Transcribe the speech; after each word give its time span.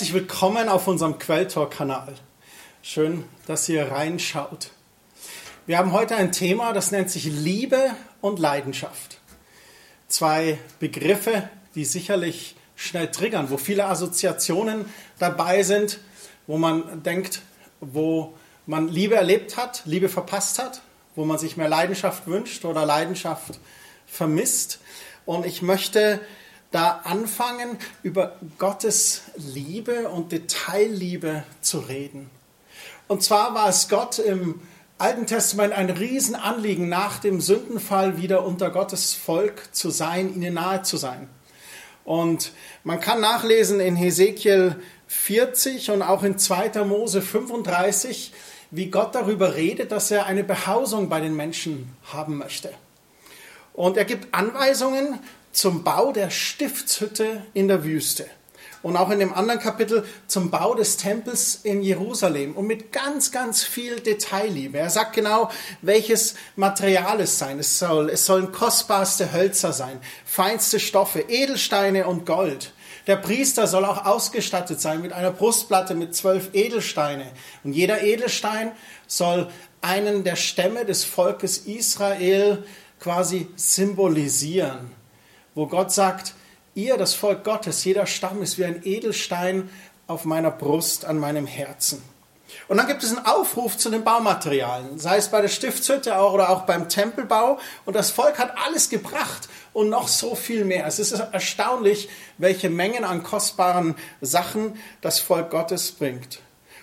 Herzlich 0.00 0.14
willkommen 0.14 0.70
auf 0.70 0.88
unserem 0.88 1.18
Quelltor-Kanal. 1.18 2.14
Schön, 2.80 3.24
dass 3.46 3.68
ihr 3.68 3.92
reinschaut. 3.92 4.70
Wir 5.66 5.76
haben 5.76 5.92
heute 5.92 6.16
ein 6.16 6.32
Thema, 6.32 6.72
das 6.72 6.90
nennt 6.90 7.10
sich 7.10 7.26
Liebe 7.26 7.90
und 8.22 8.38
Leidenschaft. 8.38 9.18
Zwei 10.08 10.58
Begriffe, 10.78 11.50
die 11.74 11.84
sicherlich 11.84 12.56
schnell 12.76 13.10
triggern, 13.10 13.50
wo 13.50 13.58
viele 13.58 13.84
Assoziationen 13.84 14.86
dabei 15.18 15.64
sind, 15.64 15.98
wo 16.46 16.56
man 16.56 17.02
denkt, 17.02 17.42
wo 17.82 18.32
man 18.64 18.88
Liebe 18.88 19.16
erlebt 19.16 19.58
hat, 19.58 19.82
Liebe 19.84 20.08
verpasst 20.08 20.58
hat, 20.58 20.80
wo 21.14 21.26
man 21.26 21.36
sich 21.36 21.58
mehr 21.58 21.68
Leidenschaft 21.68 22.26
wünscht 22.26 22.64
oder 22.64 22.86
Leidenschaft 22.86 23.60
vermisst. 24.06 24.80
Und 25.26 25.44
ich 25.44 25.60
möchte 25.60 26.22
da 26.70 27.00
anfangen, 27.04 27.78
über 28.02 28.36
Gottes 28.58 29.22
Liebe 29.36 30.08
und 30.08 30.32
Detailliebe 30.32 31.44
zu 31.60 31.80
reden. 31.80 32.30
Und 33.08 33.22
zwar 33.22 33.54
war 33.54 33.68
es 33.68 33.88
Gott 33.88 34.18
im 34.18 34.60
Alten 34.98 35.26
Testament 35.26 35.72
ein 35.72 35.90
Riesenanliegen, 35.90 36.88
nach 36.88 37.18
dem 37.18 37.40
Sündenfall 37.40 38.18
wieder 38.18 38.44
unter 38.44 38.70
Gottes 38.70 39.14
Volk 39.14 39.74
zu 39.74 39.90
sein, 39.90 40.34
ihnen 40.34 40.54
nahe 40.54 40.82
zu 40.82 40.96
sein. 40.96 41.28
Und 42.04 42.52
man 42.84 43.00
kann 43.00 43.20
nachlesen 43.20 43.80
in 43.80 43.96
Hesekiel 43.96 44.76
40 45.08 45.90
und 45.90 46.02
auch 46.02 46.22
in 46.22 46.38
2. 46.38 46.84
Mose 46.84 47.22
35, 47.22 48.32
wie 48.70 48.90
Gott 48.90 49.14
darüber 49.14 49.54
redet, 49.56 49.90
dass 49.90 50.10
er 50.10 50.26
eine 50.26 50.44
Behausung 50.44 51.08
bei 51.08 51.20
den 51.20 51.34
Menschen 51.34 51.96
haben 52.12 52.38
möchte. 52.38 52.70
Und 53.72 53.96
er 53.96 54.04
gibt 54.04 54.34
Anweisungen 54.34 55.18
zum 55.52 55.84
Bau 55.84 56.12
der 56.12 56.30
Stiftshütte 56.30 57.42
in 57.54 57.68
der 57.68 57.84
Wüste. 57.84 58.26
Und 58.82 58.96
auch 58.96 59.10
in 59.10 59.18
dem 59.18 59.34
anderen 59.34 59.60
Kapitel 59.60 60.06
zum 60.26 60.50
Bau 60.50 60.74
des 60.74 60.96
Tempels 60.96 61.60
in 61.64 61.82
Jerusalem 61.82 62.56
und 62.56 62.66
mit 62.66 62.92
ganz, 62.92 63.30
ganz 63.30 63.62
viel 63.62 64.00
Detailliebe. 64.00 64.78
Er 64.78 64.88
sagt 64.88 65.12
genau, 65.12 65.50
welches 65.82 66.34
Material 66.56 67.20
es 67.20 67.38
sein 67.38 67.58
es 67.58 67.78
soll. 67.78 68.08
Es 68.08 68.24
sollen 68.24 68.52
kostbarste 68.52 69.34
Hölzer 69.34 69.74
sein, 69.74 70.00
feinste 70.24 70.80
Stoffe, 70.80 71.20
Edelsteine 71.28 72.06
und 72.06 72.24
Gold. 72.24 72.72
Der 73.06 73.16
Priester 73.16 73.66
soll 73.66 73.84
auch 73.84 74.06
ausgestattet 74.06 74.80
sein 74.80 75.02
mit 75.02 75.12
einer 75.12 75.30
Brustplatte 75.30 75.94
mit 75.94 76.14
zwölf 76.14 76.50
Edelsteine. 76.54 77.26
Und 77.64 77.74
jeder 77.74 78.02
Edelstein 78.02 78.72
soll 79.06 79.50
einen 79.82 80.24
der 80.24 80.36
Stämme 80.36 80.86
des 80.86 81.04
Volkes 81.04 81.58
Israel 81.58 82.64
quasi 82.98 83.48
symbolisieren 83.56 84.99
wo 85.54 85.66
Gott 85.66 85.92
sagt, 85.92 86.34
ihr, 86.74 86.96
das 86.96 87.14
Volk 87.14 87.44
Gottes, 87.44 87.84
jeder 87.84 88.06
Stamm 88.06 88.42
ist 88.42 88.58
wie 88.58 88.64
ein 88.64 88.82
Edelstein 88.84 89.70
auf 90.06 90.24
meiner 90.24 90.50
Brust, 90.50 91.04
an 91.04 91.18
meinem 91.18 91.46
Herzen. 91.46 92.02
Und 92.68 92.76
dann 92.76 92.86
gibt 92.86 93.02
es 93.02 93.10
einen 93.16 93.26
Aufruf 93.26 93.76
zu 93.76 93.90
den 93.90 94.04
Baumaterialien, 94.04 94.98
sei 94.98 95.16
es 95.16 95.28
bei 95.28 95.40
der 95.40 95.48
Stiftshütte 95.48 96.12
oder 96.12 96.50
auch 96.50 96.62
beim 96.62 96.88
Tempelbau. 96.88 97.58
Und 97.84 97.94
das 97.94 98.10
Volk 98.10 98.38
hat 98.38 98.56
alles 98.64 98.88
gebracht 98.88 99.48
und 99.72 99.88
noch 99.88 100.08
so 100.08 100.34
viel 100.34 100.64
mehr. 100.64 100.86
Es 100.86 100.98
ist 100.98 101.12
erstaunlich, 101.12 102.08
welche 102.38 102.70
Mengen 102.70 103.04
an 103.04 103.22
kostbaren 103.22 103.94
Sachen 104.20 104.76
das 105.00 105.20
Volk 105.20 105.50
Gottes 105.50 105.92
bringt. 105.92 106.40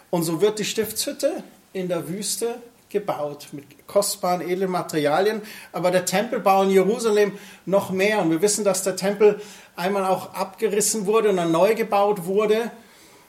Und 0.10 0.24
so 0.24 0.42
wird 0.42 0.60
die 0.60 0.66
Stiftshütte 0.66 1.44
in 1.74 1.90
der 1.90 2.08
Wüste 2.08 2.62
gebaut 2.90 3.50
mit 3.52 3.88
kostbaren, 3.88 4.42
edlen 4.42 4.72
Materialien. 4.72 5.42
Aber 5.72 5.92
der 5.92 6.06
Tempelbau 6.06 6.64
in 6.64 6.70
Jerusalem 6.70 7.38
noch 7.66 7.90
mehr. 7.90 8.22
Und 8.22 8.32
wir 8.32 8.42
wissen, 8.42 8.64
dass 8.64 8.84
der 8.84 8.96
Tempel 8.96 9.42
einmal 9.76 10.06
auch 10.06 10.34
abgerissen 10.34 11.06
wurde 11.06 11.30
und 11.30 11.38
dann 11.38 11.52
neu 11.52 11.76
gebaut 11.76 12.26
wurde. 12.26 12.72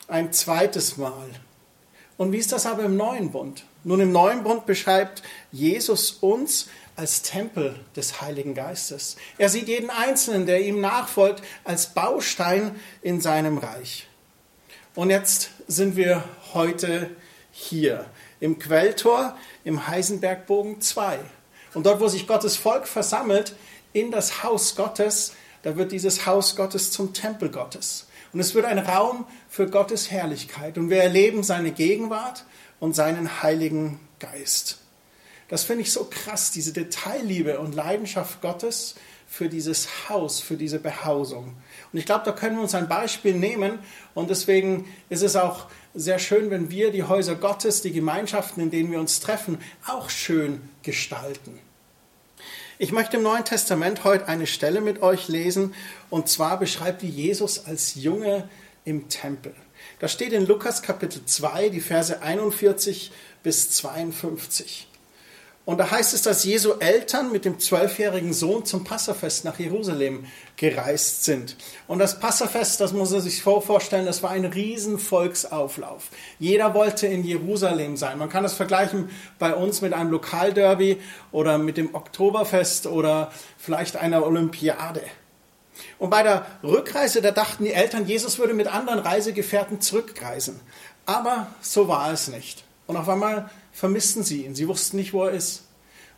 Ein 0.07 0.33
zweites 0.33 0.97
Mal. 0.97 1.29
Und 2.17 2.33
wie 2.33 2.39
ist 2.39 2.53
das 2.53 2.67
aber 2.67 2.83
im 2.85 2.97
neuen 2.97 3.31
Bund? 3.31 3.65
Nun, 3.85 4.01
im 4.01 4.11
neuen 4.13 4.43
Bund 4.43 4.67
beschreibt 4.67 5.23
Jesus 5.53 6.11
uns 6.11 6.69
als 6.97 7.23
Tempel 7.23 7.79
des 7.95 8.21
Heiligen 8.21 8.55
Geistes. 8.55 9.17
Er 9.39 9.49
sieht 9.49 9.69
jeden 9.69 9.89
Einzelnen, 9.89 10.47
der 10.47 10.61
ihm 10.63 10.81
nachfolgt, 10.81 11.45
als 11.63 11.95
Baustein 11.95 12.75
in 13.03 13.21
seinem 13.21 13.59
Reich. 13.59 14.09
Und 14.97 15.11
jetzt 15.11 15.51
sind 15.69 15.95
wir 15.95 16.25
heute 16.55 17.09
hier 17.53 18.05
im 18.41 18.59
Quelltor 18.59 19.37
im 19.65 19.87
Heisenbergbogen 19.87 20.81
2. 20.81 21.19
Und 21.75 21.87
dort, 21.87 22.01
wo 22.01 22.09
sich 22.09 22.27
Gottes 22.27 22.57
Volk 22.57 22.87
versammelt, 22.87 23.55
in 23.93 24.11
das 24.11 24.43
Haus 24.43 24.77
Gottes, 24.77 25.33
da 25.63 25.77
wird 25.77 25.93
dieses 25.93 26.27
Haus 26.27 26.57
Gottes 26.57 26.93
zum 26.93 27.13
Tempel 27.13 27.51
Gottes. 27.51 28.07
Und 28.33 28.41
es 28.41 28.55
wird 28.55 28.67
ein 28.67 28.79
Raum 28.79 29.27
für 29.49 29.69
Gottes 29.69 30.11
Herrlichkeit. 30.11 30.79
Und 30.79 30.91
wir 30.91 31.03
erleben 31.03 31.43
seine 31.43 31.73
Gegenwart 31.73 32.45
und 32.81 32.95
seinen 32.95 33.43
Heiligen 33.43 34.01
Geist. 34.19 34.79
Das 35.49 35.65
finde 35.65 35.83
ich 35.83 35.93
so 35.93 36.05
krass, 36.05 36.51
diese 36.51 36.73
Detailliebe 36.73 37.59
und 37.59 37.75
Leidenschaft 37.75 38.43
Gottes 38.43 38.97
für 39.29 39.49
dieses 39.49 40.09
Haus, 40.09 40.41
für 40.41 40.57
diese 40.57 40.79
Behausung. 40.79 41.55
Und 41.93 41.99
ich 41.99 42.07
glaube, 42.07 42.25
da 42.25 42.33
können 42.33 42.57
wir 42.57 42.63
uns 42.63 42.75
ein 42.75 42.89
Beispiel 42.89 43.35
nehmen. 43.35 43.79
Und 44.15 44.31
deswegen 44.31 44.87
ist 45.11 45.23
es 45.23 45.37
auch 45.37 45.67
sehr 45.95 46.19
schön, 46.19 46.51
wenn 46.51 46.71
wir 46.71 46.91
die 46.91 47.05
Häuser 47.05 47.35
Gottes, 47.35 47.83
die 47.83 47.93
Gemeinschaften, 47.93 48.63
in 48.63 48.71
denen 48.71 48.91
wir 48.91 48.99
uns 48.99 49.21
treffen, 49.21 49.59
auch 49.87 50.09
schön 50.09 50.63
gestalten. 50.83 51.59
Ich 52.79 52.91
möchte 52.91 53.19
im 53.19 53.23
Neuen 53.23 53.45
Testament 53.45 54.05
heute 54.05 54.29
eine 54.29 54.47
Stelle 54.47 54.81
mit 54.81 55.03
euch 55.03 55.29
lesen, 55.29 55.75
und 56.11 56.29
zwar 56.29 56.59
beschreibt 56.59 57.03
die 57.03 57.09
Jesus 57.09 57.67
als 57.67 57.97
Junge 57.97 58.49
im 58.85 59.09
Tempel. 59.09 59.55
Das 59.99 60.13
steht 60.13 60.33
in 60.33 60.47
Lukas 60.47 60.83
Kapitel 60.83 61.25
2, 61.25 61.69
die 61.69 61.81
Verse 61.81 62.23
41 62.23 63.13
bis 63.43 63.71
52. 63.73 64.88
Und 65.69 65.77
da 65.77 65.91
heißt 65.91 66.15
es, 66.15 66.23
dass 66.23 66.45
Jesu 66.45 66.73
Eltern 66.79 67.31
mit 67.31 67.45
dem 67.45 67.61
zwölfjährigen 67.61 68.33
Sohn 68.33 68.65
zum 68.65 68.85
Passafest 68.85 69.45
nach 69.45 69.59
Jerusalem 69.59 70.25
gereist 70.57 71.25
sind. 71.25 71.59
Und 71.87 71.99
das 71.99 72.21
Passafest, 72.21 72.81
das 72.81 72.95
muss 72.95 73.11
man 73.11 73.21
sich 73.21 73.43
vorstellen, 73.43 74.07
das 74.07 74.23
war 74.23 74.31
ein 74.31 74.47
riesen 74.47 74.99
Volksauflauf. 74.99 76.05
Jeder 76.39 76.73
wollte 76.73 77.07
in 77.07 77.23
Jerusalem 77.23 77.99
sein. 77.99 78.17
Man 78.17 78.31
kann 78.31 78.45
das 78.45 78.55
vergleichen 78.55 79.11
bei 79.39 79.55
uns 79.55 79.83
mit 79.83 79.93
einem 79.93 80.11
Lokalderby 80.11 81.03
oder 81.33 81.59
mit 81.59 81.77
dem 81.77 81.95
Oktoberfest 81.95 82.87
oder 82.87 83.31
vielleicht 83.59 83.97
einer 83.97 84.25
Olympiade. 84.25 85.03
Und 85.99 86.09
bei 86.09 86.23
der 86.23 86.47
Rückreise, 86.63 87.21
da 87.21 87.31
dachten 87.31 87.65
die 87.65 87.75
Eltern, 87.75 88.07
Jesus 88.07 88.39
würde 88.39 88.55
mit 88.55 88.69
anderen 88.69 89.01
Reisegefährten 89.01 89.83
zurückreisen. 89.83 90.61
Aber 91.05 91.49
so 91.61 91.89
war 91.89 92.11
es 92.11 92.29
nicht. 92.29 92.65
Und 92.87 92.97
auf 92.97 93.07
einmal 93.07 93.51
vermissten 93.79 94.25
sie 94.25 94.45
ihn. 94.45 94.55
Sie 94.57 94.67
wussten 94.67 94.97
nicht, 94.97 95.13
wo 95.13 95.25
er 95.25 95.31
ist. 95.31 95.63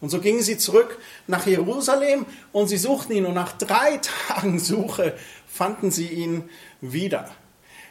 Und 0.01 0.09
so 0.09 0.19
gingen 0.19 0.43
sie 0.43 0.57
zurück 0.57 0.99
nach 1.27 1.47
Jerusalem 1.47 2.25
und 2.53 2.69
sie 2.69 2.79
suchten 2.79 3.13
ihn. 3.13 3.27
Und 3.27 3.35
nach 3.35 3.53
drei 3.53 4.01
Tagen 4.29 4.59
Suche 4.59 5.15
fanden 5.47 5.91
sie 5.91 6.09
ihn 6.09 6.49
wieder. 6.81 7.31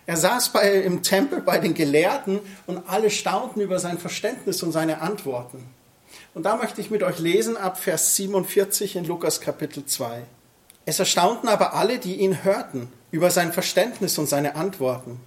Er 0.08 0.18
saß 0.18 0.50
bei, 0.54 0.74
im 0.74 1.04
Tempel 1.04 1.42
bei 1.42 1.60
den 1.60 1.76
Gelehrten 1.76 2.40
und 2.66 2.90
alle 2.90 3.12
staunten 3.12 3.62
über 3.62 3.78
sein 3.78 4.00
Verständnis 4.00 4.64
und 4.64 4.72
seine 4.72 5.02
Antworten. 5.02 5.64
Und 6.34 6.44
da 6.48 6.56
möchte 6.56 6.82
ich 6.82 6.90
mit 6.90 7.04
euch 7.04 7.20
lesen 7.20 7.56
ab 7.56 7.80
Vers 7.80 8.16
47 8.16 8.96
in 8.96 9.06
Lukas 9.06 9.40
Kapitel 9.40 9.86
2. 9.86 10.24
Es 10.86 10.98
erstaunten 10.98 11.48
aber 11.48 11.76
alle, 11.76 12.00
die 12.00 12.16
ihn 12.16 12.44
hörten, 12.44 12.92
über 13.12 13.30
sein 13.30 13.54
Verständnis 13.54 14.18
und 14.18 14.28
seine 14.28 14.56
Antworten. 14.56 15.20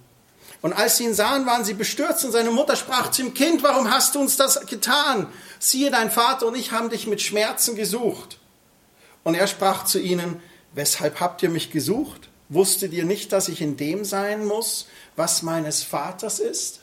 Und 0.63 0.71
als 0.71 0.95
sie 0.95 1.03
ihn 1.03 1.13
sahen, 1.13 1.45
waren 1.45 1.65
sie 1.65 1.73
bestürzt 1.73 2.23
und 2.23 2.31
seine 2.31 2.49
Mutter 2.49 2.77
sprach 2.77 3.11
zu 3.11 3.21
ihm, 3.21 3.33
Kind, 3.33 3.63
warum 3.63 3.91
hast 3.91 4.15
du 4.15 4.21
uns 4.21 4.37
das 4.37 4.65
getan? 4.65 5.27
Siehe, 5.59 5.91
dein 5.91 6.09
Vater 6.09 6.47
und 6.47 6.55
ich 6.55 6.71
haben 6.71 6.89
dich 6.89 7.05
mit 7.05 7.21
Schmerzen 7.21 7.75
gesucht. 7.75 8.39
Und 9.25 9.35
er 9.35 9.47
sprach 9.47 9.83
zu 9.83 9.99
ihnen, 9.99 10.41
weshalb 10.73 11.19
habt 11.19 11.43
ihr 11.43 11.49
mich 11.49 11.69
gesucht? 11.69 12.29
Wusstet 12.47 12.93
ihr 12.93 13.03
nicht, 13.03 13.33
dass 13.33 13.49
ich 13.49 13.59
in 13.59 13.75
dem 13.75 14.05
sein 14.05 14.45
muss, 14.45 14.87
was 15.17 15.41
meines 15.41 15.83
Vaters 15.83 16.39
ist? 16.39 16.79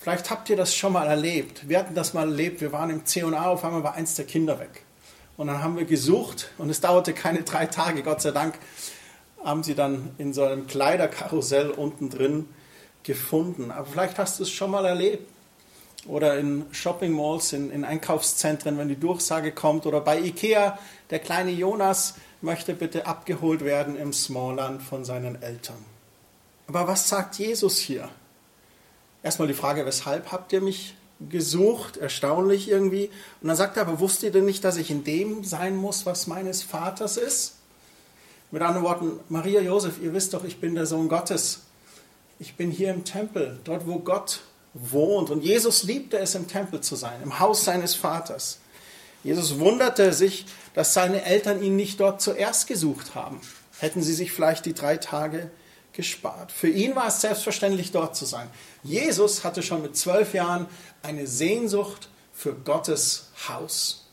Vielleicht 0.00 0.28
habt 0.28 0.50
ihr 0.50 0.56
das 0.56 0.74
schon 0.74 0.92
mal 0.92 1.06
erlebt. 1.06 1.68
Wir 1.68 1.78
hatten 1.78 1.94
das 1.94 2.14
mal 2.14 2.28
erlebt. 2.28 2.60
Wir 2.60 2.72
waren 2.72 2.90
im 2.90 3.06
C&A, 3.06 3.46
auf 3.46 3.64
einmal 3.64 3.84
war 3.84 3.94
eins 3.94 4.16
der 4.16 4.24
Kinder 4.24 4.58
weg. 4.58 4.82
Und 5.36 5.46
dann 5.46 5.62
haben 5.62 5.76
wir 5.76 5.84
gesucht 5.84 6.50
und 6.58 6.70
es 6.70 6.80
dauerte 6.80 7.12
keine 7.12 7.44
drei 7.44 7.66
Tage, 7.66 8.02
Gott 8.02 8.20
sei 8.20 8.32
Dank, 8.32 8.58
haben 9.44 9.62
sie 9.62 9.76
dann 9.76 10.10
in 10.18 10.32
so 10.32 10.42
einem 10.42 10.66
Kleiderkarussell 10.66 11.70
unten 11.70 12.10
drin 12.10 12.48
gefunden. 13.02 13.70
Aber 13.70 13.86
vielleicht 13.86 14.18
hast 14.18 14.38
du 14.38 14.44
es 14.44 14.50
schon 14.50 14.70
mal 14.70 14.84
erlebt. 14.84 15.28
Oder 16.06 16.36
in 16.38 16.66
Shopping 16.72 17.12
Malls, 17.12 17.52
in, 17.52 17.70
in 17.70 17.84
Einkaufszentren, 17.84 18.76
wenn 18.76 18.88
die 18.88 18.98
Durchsage 18.98 19.52
kommt. 19.52 19.86
Oder 19.86 20.00
bei 20.00 20.18
Ikea, 20.18 20.78
der 21.10 21.18
kleine 21.20 21.52
Jonas 21.52 22.14
möchte 22.40 22.74
bitte 22.74 23.06
abgeholt 23.06 23.64
werden 23.64 23.96
im 23.96 24.12
Smallland 24.12 24.82
von 24.82 25.04
seinen 25.04 25.40
Eltern. 25.40 25.84
Aber 26.66 26.88
was 26.88 27.08
sagt 27.08 27.36
Jesus 27.36 27.78
hier? 27.78 28.08
Erstmal 29.22 29.46
die 29.46 29.54
Frage, 29.54 29.86
weshalb 29.86 30.32
habt 30.32 30.52
ihr 30.52 30.60
mich 30.60 30.96
gesucht? 31.30 31.98
Erstaunlich 31.98 32.68
irgendwie. 32.68 33.10
Und 33.40 33.48
dann 33.48 33.56
sagt 33.56 33.76
er, 33.76 33.82
aber 33.82 34.00
wusstet 34.00 34.24
ihr 34.24 34.32
denn 34.32 34.44
nicht, 34.44 34.64
dass 34.64 34.76
ich 34.76 34.90
in 34.90 35.04
dem 35.04 35.44
sein 35.44 35.76
muss, 35.76 36.04
was 36.04 36.26
meines 36.26 36.62
Vaters 36.64 37.16
ist? 37.16 37.56
Mit 38.50 38.62
anderen 38.62 38.84
Worten, 38.84 39.20
Maria 39.28 39.60
Josef, 39.60 40.02
ihr 40.02 40.12
wisst 40.12 40.34
doch, 40.34 40.44
ich 40.44 40.60
bin 40.60 40.74
der 40.74 40.86
Sohn 40.86 41.08
Gottes 41.08 41.60
ich 42.42 42.56
bin 42.56 42.72
hier 42.72 42.90
im 42.90 43.04
Tempel, 43.04 43.60
dort 43.62 43.86
wo 43.86 44.00
Gott 44.00 44.40
wohnt. 44.74 45.30
Und 45.30 45.44
Jesus 45.44 45.84
liebte 45.84 46.18
es, 46.18 46.34
im 46.34 46.48
Tempel 46.48 46.80
zu 46.80 46.96
sein, 46.96 47.22
im 47.22 47.38
Haus 47.38 47.64
seines 47.64 47.94
Vaters. 47.94 48.58
Jesus 49.22 49.60
wunderte 49.60 50.12
sich, 50.12 50.46
dass 50.74 50.92
seine 50.92 51.24
Eltern 51.24 51.62
ihn 51.62 51.76
nicht 51.76 52.00
dort 52.00 52.20
zuerst 52.20 52.66
gesucht 52.66 53.14
haben. 53.14 53.40
Hätten 53.78 54.02
sie 54.02 54.12
sich 54.12 54.32
vielleicht 54.32 54.66
die 54.66 54.74
drei 54.74 54.96
Tage 54.96 55.52
gespart. 55.92 56.50
Für 56.50 56.68
ihn 56.68 56.96
war 56.96 57.06
es 57.06 57.20
selbstverständlich, 57.20 57.92
dort 57.92 58.16
zu 58.16 58.24
sein. 58.24 58.50
Jesus 58.82 59.44
hatte 59.44 59.62
schon 59.62 59.82
mit 59.82 59.96
zwölf 59.96 60.34
Jahren 60.34 60.66
eine 61.04 61.28
Sehnsucht 61.28 62.08
für 62.32 62.54
Gottes 62.54 63.30
Haus. 63.48 64.08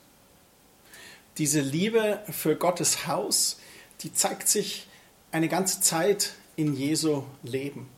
Diese 1.39 1.61
Liebe 1.61 2.19
für 2.29 2.55
Gottes 2.55 3.07
Haus, 3.07 3.57
die 4.01 4.13
zeigt 4.13 4.49
sich 4.49 4.87
eine 5.31 5.47
ganze 5.47 5.81
Zeit 5.81 6.33
in 6.57 6.75
Jesu 6.75 7.23
Leben. 7.41 7.89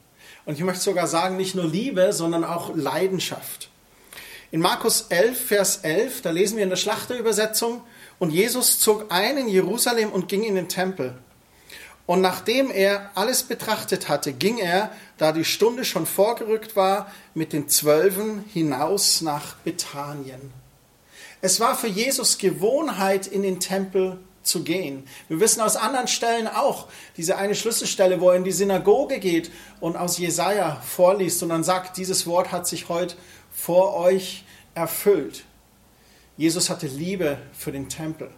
Und 0.45 0.55
ich 0.55 0.63
möchte 0.63 0.83
sogar 0.83 1.07
sagen, 1.07 1.37
nicht 1.37 1.55
nur 1.55 1.65
Liebe, 1.65 2.13
sondern 2.13 2.43
auch 2.43 2.75
Leidenschaft. 2.75 3.69
In 4.51 4.59
Markus 4.59 5.05
11, 5.09 5.45
Vers 5.47 5.77
11, 5.83 6.21
da 6.23 6.31
lesen 6.31 6.57
wir 6.57 6.63
in 6.63 6.69
der 6.69 6.77
Schlachterübersetzung, 6.77 7.81
und 8.19 8.31
Jesus 8.31 8.79
zog 8.79 9.05
ein 9.09 9.37
in 9.37 9.47
Jerusalem 9.47 10.11
und 10.11 10.27
ging 10.27 10.43
in 10.43 10.55
den 10.55 10.69
Tempel. 10.69 11.15
Und 12.05 12.21
nachdem 12.21 12.69
er 12.69 13.09
alles 13.15 13.43
betrachtet 13.43 14.09
hatte, 14.09 14.33
ging 14.33 14.57
er, 14.57 14.91
da 15.17 15.31
die 15.31 15.45
Stunde 15.45 15.85
schon 15.85 16.05
vorgerückt 16.05 16.75
war, 16.75 17.11
mit 17.33 17.53
den 17.53 17.69
Zwölfen 17.69 18.43
hinaus 18.53 19.21
nach 19.21 19.55
Bethanien. 19.55 20.51
Es 21.41 21.59
war 21.59 21.75
für 21.75 21.87
Jesus 21.87 22.37
Gewohnheit, 22.37 23.25
in 23.25 23.41
den 23.41 23.59
Tempel 23.59 24.19
zu 24.43 24.63
gehen. 24.63 25.07
Wir 25.27 25.39
wissen 25.39 25.61
aus 25.61 25.75
anderen 25.75 26.07
Stellen 26.07 26.47
auch, 26.47 26.87
diese 27.17 27.37
eine 27.37 27.55
Schlüsselstelle, 27.55 28.21
wo 28.21 28.29
er 28.29 28.37
in 28.37 28.43
die 28.43 28.51
Synagoge 28.51 29.19
geht 29.19 29.51
und 29.79 29.97
aus 29.97 30.17
Jesaja 30.17 30.81
vorliest 30.85 31.43
und 31.43 31.49
dann 31.49 31.63
sagt, 31.63 31.97
dieses 31.97 32.25
Wort 32.27 32.51
hat 32.51 32.67
sich 32.67 32.89
heute 32.89 33.15
vor 33.51 33.95
euch 33.95 34.43
erfüllt. 34.73 35.43
Jesus 36.37 36.69
hatte 36.69 36.87
Liebe 36.87 37.37
für 37.53 37.71
den 37.71 37.89
Tempel. 37.89 38.31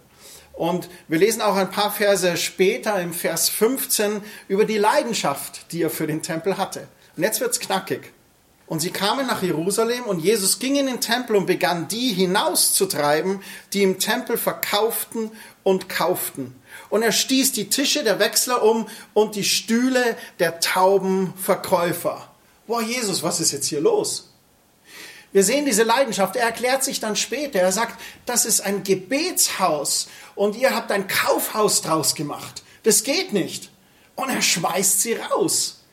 Und 0.53 0.88
wir 1.07 1.17
lesen 1.17 1.41
auch 1.41 1.55
ein 1.55 1.71
paar 1.71 1.91
Verse 1.91 2.38
später 2.38 3.01
im 3.01 3.13
Vers 3.13 3.50
15 3.50 4.21
über 4.47 4.65
die 4.65 4.77
Leidenschaft, 4.77 5.71
die 5.71 5.81
er 5.81 5.89
für 5.89 6.05
den 6.05 6.21
Tempel 6.21 6.57
hatte. 6.57 6.88
Und 7.15 7.23
jetzt 7.23 7.41
wird's 7.41 7.59
knackig. 7.59 8.13
Und 8.65 8.79
sie 8.79 8.91
kamen 8.91 9.27
nach 9.27 9.44
Jerusalem 9.44 10.03
und 10.03 10.19
Jesus 10.19 10.57
ging 10.57 10.75
in 10.75 10.85
den 10.85 11.01
Tempel 11.01 11.35
und 11.35 11.45
begann 11.45 11.88
die 11.89 12.13
hinauszutreiben, 12.13 13.41
die 13.73 13.83
im 13.83 14.00
Tempel 14.00 14.38
verkauften 14.38 15.31
und 15.63 15.89
kauften. 15.89 16.56
Und 16.89 17.01
er 17.04 17.12
stieß 17.12 17.54
die 17.54 17.69
Tische 17.69 18.04
der 18.04 18.19
Wechsler 18.19 18.63
um 18.63 18.88
und 19.13 19.36
die 19.36 19.44
Stühle 19.44 20.18
der 20.39 20.60
tauben 20.60 21.33
Verkäufer. 21.36 22.30
Boah, 22.68 22.81
Jesus, 22.81 23.24
was 23.24 23.39
ist 23.39 23.51
jetzt 23.51 23.68
hier 23.68 23.81
los? 23.81 24.30
Wir 25.31 25.44
sehen 25.44 25.65
diese 25.65 25.83
Leidenschaft. 25.83 26.36
Er 26.36 26.45
erklärt 26.45 26.83
sich 26.83 27.00
dann 27.00 27.15
später. 27.15 27.60
Er 27.60 27.71
sagt, 27.71 28.00
das 28.25 28.45
ist 28.45 28.62
ein 28.62 28.83
Gebetshaus 28.83 30.07
und 30.36 30.56
ihr 30.56 30.75
habt 30.75 30.92
ein 30.92 31.07
Kaufhaus 31.07 31.81
draus 31.81 32.13
gemacht. 32.13 32.62
Das 32.83 33.04
geht 33.04 33.33
nicht. 33.33 33.71
Und 34.15 34.30
er 34.30 34.42
schmeißt 34.42 35.01
sie 35.01 35.13
raus. 35.13 35.83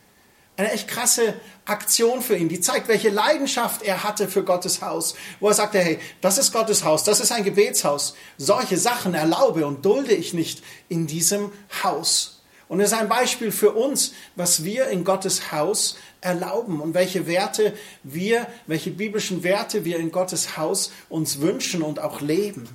Eine 0.57 0.73
echt 0.73 0.89
krasse 0.89 1.35
Aktion 1.71 2.21
für 2.21 2.37
ihn, 2.37 2.49
die 2.49 2.61
zeigt, 2.61 2.89
welche 2.89 3.09
Leidenschaft 3.09 3.83
er 3.83 4.05
hatte 4.05 4.29
für 4.29 4.43
Gottes 4.43 4.83
Haus, 4.83 5.15
wo 5.39 5.49
er 5.49 5.55
sagte, 5.55 5.79
hey, 5.79 5.99
das 6.21 6.37
ist 6.37 6.53
Gottes 6.53 6.85
Haus, 6.85 7.05
das 7.05 7.21
ist 7.21 7.33
ein 7.33 7.45
Gebetshaus. 7.45 8.15
Solche 8.37 8.77
Sachen 8.77 9.15
erlaube 9.15 9.67
und 9.67 9.85
dulde 9.85 10.13
ich 10.13 10.35
nicht 10.35 10.63
in 10.89 11.07
diesem 11.07 11.53
Haus. 11.83 12.41
Und 12.69 12.81
es 12.81 12.93
ist 12.93 12.99
ein 12.99 13.09
Beispiel 13.09 13.51
für 13.51 13.73
uns, 13.73 14.13
was 14.37 14.63
wir 14.63 14.89
in 14.89 15.03
Gottes 15.03 15.51
Haus 15.51 15.97
erlauben 16.21 16.81
und 16.81 16.95
welche 16.95 17.27
Werte 17.27 17.75
wir, 18.05 18.47
welche 18.67 18.91
biblischen 18.91 19.43
Werte 19.43 19.85
wir 19.85 19.99
in 19.99 20.13
Gottes 20.13 20.57
Haus 20.57 20.93
uns 21.09 21.41
wünschen 21.41 21.83
und 21.83 21.99
auch 21.99 22.21
leben. 22.21 22.69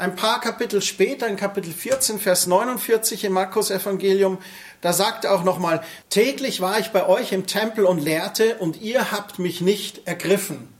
Ein 0.00 0.16
paar 0.16 0.40
Kapitel 0.40 0.80
später, 0.80 1.28
in 1.28 1.36
Kapitel 1.36 1.74
14, 1.74 2.18
Vers 2.18 2.46
49 2.46 3.22
im 3.24 3.34
Markus 3.34 3.70
Evangelium, 3.70 4.38
da 4.80 4.94
sagt 4.94 5.26
er 5.26 5.34
auch 5.34 5.44
nochmal, 5.44 5.82
täglich 6.08 6.62
war 6.62 6.78
ich 6.78 6.88
bei 6.88 7.06
euch 7.06 7.32
im 7.32 7.46
Tempel 7.46 7.84
und 7.84 7.98
lehrte 7.98 8.56
und 8.60 8.80
ihr 8.80 9.12
habt 9.12 9.38
mich 9.38 9.60
nicht 9.60 10.06
ergriffen. 10.08 10.72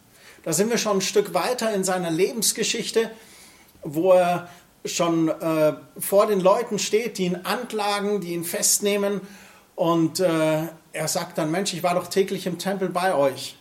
Da 0.42 0.54
sind 0.54 0.70
wir 0.70 0.78
schon 0.78 0.96
ein 0.96 1.00
Stück 1.02 1.34
weiter 1.34 1.70
in 1.74 1.84
seiner 1.84 2.10
Lebensgeschichte, 2.10 3.10
wo 3.82 4.12
er 4.14 4.48
schon 4.86 5.28
äh, 5.28 5.74
vor 5.98 6.26
den 6.26 6.40
Leuten 6.40 6.78
steht, 6.78 7.18
die 7.18 7.26
ihn 7.26 7.40
anklagen, 7.44 8.22
die 8.22 8.32
ihn 8.32 8.44
festnehmen. 8.44 9.20
Und 9.74 10.20
äh, 10.20 10.62
er 10.94 11.08
sagt 11.08 11.36
dann, 11.36 11.50
Mensch, 11.50 11.74
ich 11.74 11.82
war 11.82 11.94
doch 11.94 12.06
täglich 12.06 12.46
im 12.46 12.56
Tempel 12.56 12.88
bei 12.88 13.14
euch. 13.14 13.58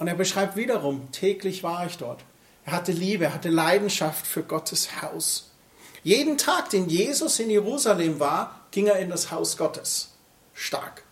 Und 0.00 0.08
er 0.08 0.16
beschreibt 0.16 0.56
wiederum, 0.56 1.12
täglich 1.12 1.62
war 1.62 1.86
ich 1.86 1.96
dort. 1.96 2.24
Er 2.68 2.72
hatte 2.72 2.92
Liebe, 2.92 3.24
er 3.24 3.32
hatte 3.32 3.48
Leidenschaft 3.48 4.26
für 4.26 4.42
Gottes 4.42 5.00
Haus. 5.00 5.52
Jeden 6.02 6.36
Tag, 6.36 6.68
den 6.68 6.90
Jesus 6.90 7.38
in 7.38 7.48
Jerusalem 7.48 8.20
war, 8.20 8.60
ging 8.72 8.88
er 8.88 8.98
in 8.98 9.08
das 9.08 9.30
Haus 9.30 9.56
Gottes. 9.56 10.10
Stark. 10.52 11.02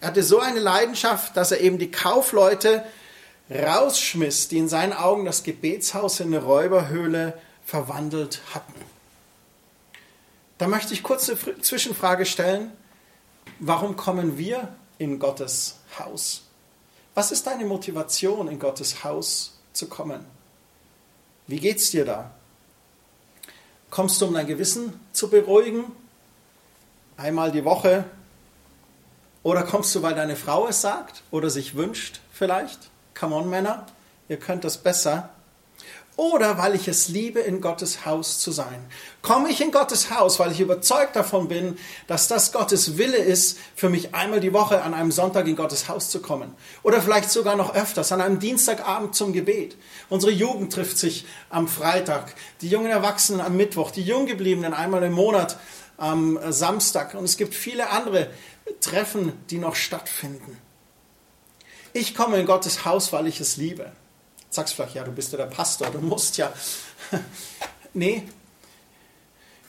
Er 0.00 0.06
hatte 0.06 0.22
so 0.22 0.38
eine 0.38 0.60
Leidenschaft, 0.60 1.36
dass 1.36 1.50
er 1.50 1.58
eben 1.58 1.78
die 1.78 1.90
Kaufleute 1.90 2.84
rausschmiss, 3.50 4.46
die 4.46 4.58
in 4.58 4.68
seinen 4.68 4.92
Augen 4.92 5.24
das 5.24 5.42
Gebetshaus 5.42 6.20
in 6.20 6.28
eine 6.28 6.44
Räuberhöhle 6.44 7.36
verwandelt 7.66 8.40
hatten. 8.54 8.80
Da 10.58 10.68
möchte 10.68 10.94
ich 10.94 11.02
kurz 11.02 11.28
eine 11.28 11.60
Zwischenfrage 11.62 12.26
stellen. 12.26 12.70
Warum 13.58 13.96
kommen 13.96 14.38
wir 14.38 14.68
in 14.98 15.18
Gottes 15.18 15.80
Haus? 15.98 16.42
Was 17.16 17.32
ist 17.32 17.48
deine 17.48 17.64
Motivation, 17.64 18.46
in 18.46 18.60
Gottes 18.60 19.02
Haus 19.02 19.58
zu 19.72 19.88
kommen? 19.88 20.38
Wie 21.50 21.58
geht's 21.58 21.90
dir 21.90 22.04
da? 22.04 22.30
Kommst 23.90 24.20
du, 24.20 24.26
um 24.26 24.34
dein 24.34 24.46
Gewissen 24.46 24.92
zu 25.12 25.28
beruhigen? 25.28 25.82
Einmal 27.16 27.50
die 27.50 27.64
Woche? 27.64 28.04
Oder 29.42 29.64
kommst 29.64 29.92
du, 29.92 30.02
weil 30.02 30.14
deine 30.14 30.36
Frau 30.36 30.68
es 30.68 30.80
sagt 30.80 31.24
oder 31.32 31.50
sich 31.50 31.74
wünscht 31.74 32.20
vielleicht? 32.32 32.88
Come 33.18 33.34
on, 33.34 33.50
Männer, 33.50 33.86
ihr 34.28 34.36
könnt 34.36 34.62
das 34.62 34.78
besser 34.78 35.30
oder 36.20 36.58
weil 36.58 36.74
ich 36.74 36.86
es 36.86 37.08
liebe, 37.08 37.40
in 37.40 37.62
Gottes 37.62 38.04
Haus 38.04 38.40
zu 38.40 38.52
sein. 38.52 38.84
Komme 39.22 39.48
ich 39.48 39.62
in 39.62 39.70
Gottes 39.70 40.10
Haus, 40.10 40.38
weil 40.38 40.52
ich 40.52 40.60
überzeugt 40.60 41.16
davon 41.16 41.48
bin, 41.48 41.78
dass 42.08 42.28
das 42.28 42.52
Gottes 42.52 42.98
Wille 42.98 43.16
ist, 43.16 43.56
für 43.74 43.88
mich 43.88 44.14
einmal 44.14 44.40
die 44.40 44.52
Woche 44.52 44.82
an 44.82 44.92
einem 44.92 45.12
Sonntag 45.12 45.46
in 45.46 45.56
Gottes 45.56 45.88
Haus 45.88 46.10
zu 46.10 46.20
kommen. 46.20 46.54
Oder 46.82 47.00
vielleicht 47.00 47.30
sogar 47.30 47.56
noch 47.56 47.74
öfters, 47.74 48.12
an 48.12 48.20
einem 48.20 48.38
Dienstagabend 48.38 49.14
zum 49.14 49.32
Gebet. 49.32 49.78
Unsere 50.10 50.30
Jugend 50.30 50.74
trifft 50.74 50.98
sich 50.98 51.24
am 51.48 51.68
Freitag, 51.68 52.34
die 52.60 52.68
jungen 52.68 52.90
Erwachsenen 52.90 53.40
am 53.40 53.56
Mittwoch, 53.56 53.90
die 53.90 54.02
Junggebliebenen 54.02 54.74
einmal 54.74 55.02
im 55.04 55.14
Monat 55.14 55.56
am 55.96 56.38
Samstag. 56.52 57.14
Und 57.14 57.24
es 57.24 57.38
gibt 57.38 57.54
viele 57.54 57.88
andere 57.88 58.28
Treffen, 58.82 59.32
die 59.48 59.56
noch 59.56 59.74
stattfinden. 59.74 60.58
Ich 61.94 62.14
komme 62.14 62.38
in 62.38 62.44
Gottes 62.44 62.84
Haus, 62.84 63.10
weil 63.10 63.26
ich 63.26 63.40
es 63.40 63.56
liebe. 63.56 63.90
Sagst 64.50 64.74
vielleicht, 64.74 64.94
ja, 64.94 65.04
du 65.04 65.12
bist 65.12 65.32
ja 65.32 65.38
der 65.38 65.46
Pastor, 65.46 65.90
du 65.90 66.00
musst 66.00 66.36
ja. 66.36 66.52
nee, 67.94 68.24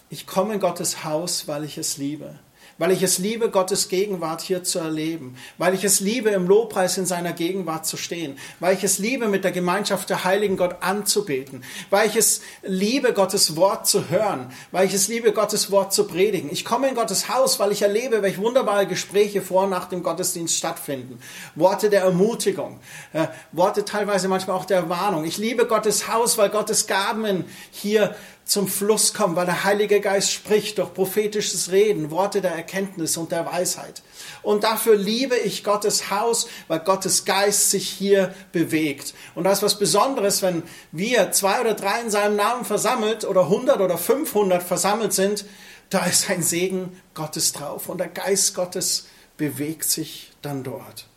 ich 0.10 0.28
komme 0.28 0.56
in 0.56 0.60
Gottes 0.60 1.04
Haus, 1.04 1.48
weil 1.48 1.64
ich 1.64 1.78
es 1.78 1.98
liebe 1.98 2.40
weil 2.82 2.92
ich 2.92 3.04
es 3.04 3.20
liebe, 3.20 3.52
Gottes 3.52 3.90
Gegenwart 3.90 4.42
hier 4.42 4.64
zu 4.64 4.80
erleben, 4.80 5.38
weil 5.60 5.76
ich 5.76 5.84
es 5.84 6.00
liebe, 6.00 6.32
im 6.32 6.48
Lobpreis 6.48 6.98
in 6.98 7.06
seiner 7.06 7.32
Gegenwart 7.32 7.86
zu 7.86 7.96
stehen, 7.96 8.40
weil 8.60 8.76
ich 8.76 8.84
es 8.84 8.98
liebe, 8.98 9.28
mit 9.28 9.44
der 9.44 9.52
Gemeinschaft 9.52 10.10
der 10.10 10.24
Heiligen 10.24 10.58
Gott 10.58 10.78
anzubeten, 10.82 11.64
weil 11.92 12.08
ich 12.08 12.16
es 12.16 12.42
liebe, 12.64 13.14
Gottes 13.14 13.56
Wort 13.56 13.88
zu 13.88 14.10
hören, 14.10 14.52
weil 14.72 14.88
ich 14.88 14.96
es 14.96 15.08
liebe, 15.08 15.32
Gottes 15.32 15.70
Wort 15.70 15.94
zu 15.94 16.08
predigen. 16.08 16.50
Ich 16.52 16.66
komme 16.66 16.90
in 16.90 16.96
Gottes 16.96 17.30
Haus, 17.30 17.60
weil 17.60 17.72
ich 17.72 17.84
erlebe, 17.84 18.24
welche 18.24 18.42
wunderbare 18.42 18.88
Gespräche 18.88 19.44
vor 19.44 19.66
und 19.66 19.70
nach 19.70 19.88
dem 19.88 20.02
Gottesdienst 20.02 20.58
stattfinden. 20.58 21.20
Worte 21.54 21.92
der 21.92 22.02
Ermutigung, 22.02 22.80
äh, 23.14 23.28
Worte 23.52 23.86
teilweise 23.86 24.28
manchmal 24.28 24.58
auch 24.58 24.66
der 24.66 24.90
Warnung. 24.90 25.24
Ich 25.26 25.38
liebe 25.38 25.68
Gottes 25.68 26.08
Haus, 26.08 26.40
weil 26.40 26.50
Gottes 26.50 26.88
Gaben 26.88 27.46
hier 27.70 28.16
zum 28.46 28.68
Fluss 28.68 29.14
kommen, 29.14 29.36
weil 29.36 29.46
der 29.46 29.64
Heilige 29.64 30.02
Geist 30.02 30.32
spricht 30.32 30.78
durch 30.78 30.94
prophetisches 30.94 31.72
Reden, 31.72 32.12
Worte 32.12 32.42
der 32.42 32.52
Erkenntnis 32.52 33.16
und 33.16 33.32
der 33.32 33.46
Weisheit. 33.46 34.02
Und 34.42 34.64
dafür 34.64 34.96
liebe 34.96 35.38
ich 35.38 35.64
Gottes 35.64 36.12
Haus, 36.12 36.48
weil 36.68 36.80
Gottes 36.80 37.26
Geist 37.26 37.70
sich 37.70 37.88
hier 37.90 38.34
bewegt. 38.52 39.14
Und 39.36 39.46
das 39.46 39.60
ist 39.60 39.64
was 39.64 39.80
Besonderes, 39.80 40.42
wenn 40.42 40.64
wir 40.92 41.32
zwei 41.32 41.62
oder 41.62 41.76
drei 41.76 42.02
in 42.02 42.10
seinem 42.10 42.36
Namen 42.36 42.66
versammelt 42.66 43.26
oder 43.26 43.42
100 43.42 43.80
oder 43.80 43.98
500 43.98 44.62
versammelt 44.62 45.14
sind, 45.14 45.46
da 45.90 46.06
ist 46.06 46.30
ein 46.30 46.42
Segen 46.42 46.98
Gottes 47.14 47.54
drauf 47.54 47.90
und 47.90 48.00
der 48.00 48.08
Geist 48.08 48.56
Gottes 48.56 49.08
bewegt 49.38 49.86
sich 49.86 50.32
dann 50.42 50.64
dort. 50.64 51.08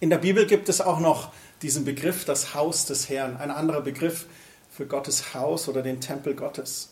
In 0.00 0.10
der 0.10 0.18
Bibel 0.18 0.46
gibt 0.46 0.68
es 0.68 0.80
auch 0.80 0.98
noch 0.98 1.30
diesen 1.62 1.84
Begriff, 1.84 2.24
das 2.24 2.54
Haus 2.54 2.86
des 2.86 3.08
Herrn, 3.08 3.36
ein 3.36 3.50
anderer 3.50 3.80
Begriff 3.80 4.26
für 4.76 4.86
Gottes 4.86 5.32
Haus 5.32 5.68
oder 5.68 5.82
den 5.82 6.02
Tempel 6.02 6.34
Gottes. 6.34 6.90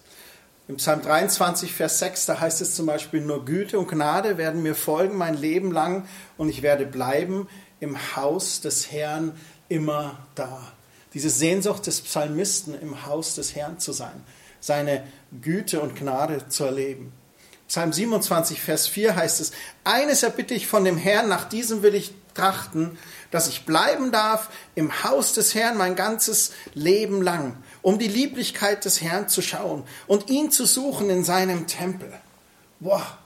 Im 0.68 0.76
Psalm 0.76 1.02
23, 1.02 1.74
Vers 1.74 1.98
6, 1.98 2.24
da 2.24 2.40
heißt 2.40 2.62
es 2.62 2.74
zum 2.74 2.86
Beispiel, 2.86 3.20
nur 3.20 3.44
Güte 3.44 3.78
und 3.78 3.88
Gnade 3.88 4.38
werden 4.38 4.62
mir 4.62 4.74
folgen 4.74 5.18
mein 5.18 5.34
Leben 5.34 5.70
lang 5.70 6.08
und 6.38 6.48
ich 6.48 6.62
werde 6.62 6.86
bleiben 6.86 7.46
im 7.80 8.16
Haus 8.16 8.62
des 8.62 8.90
Herrn 8.90 9.38
immer 9.68 10.18
da. 10.34 10.72
Diese 11.12 11.28
Sehnsucht 11.28 11.86
des 11.86 12.00
Psalmisten, 12.00 12.74
im 12.80 13.04
Haus 13.04 13.34
des 13.34 13.54
Herrn 13.54 13.78
zu 13.78 13.92
sein, 13.92 14.24
seine 14.60 15.04
Güte 15.42 15.80
und 15.80 15.94
Gnade 15.94 16.48
zu 16.48 16.64
erleben. 16.64 17.12
Psalm 17.68 17.92
27, 17.92 18.62
Vers 18.62 18.86
4 18.86 19.16
heißt 19.16 19.42
es, 19.42 19.52
eines 19.84 20.22
erbitte 20.22 20.54
ich 20.54 20.66
von 20.66 20.84
dem 20.84 20.96
Herrn, 20.96 21.28
nach 21.28 21.46
diesem 21.46 21.82
will 21.82 21.94
ich 21.94 22.14
trachten, 22.34 22.98
dass 23.30 23.48
ich 23.48 23.64
bleiben 23.64 24.12
darf 24.12 24.50
im 24.74 25.04
Haus 25.04 25.32
des 25.32 25.54
Herrn 25.54 25.76
mein 25.76 25.96
ganzes 25.96 26.52
Leben 26.74 27.22
lang, 27.22 27.56
um 27.84 27.98
die 27.98 28.08
Lieblichkeit 28.08 28.86
des 28.86 29.02
Herrn 29.02 29.28
zu 29.28 29.42
schauen 29.42 29.84
und 30.06 30.30
ihn 30.30 30.50
zu 30.50 30.64
suchen 30.64 31.10
in 31.10 31.22
seinem 31.22 31.66
Tempel. 31.66 32.10
Boah, 32.80 33.18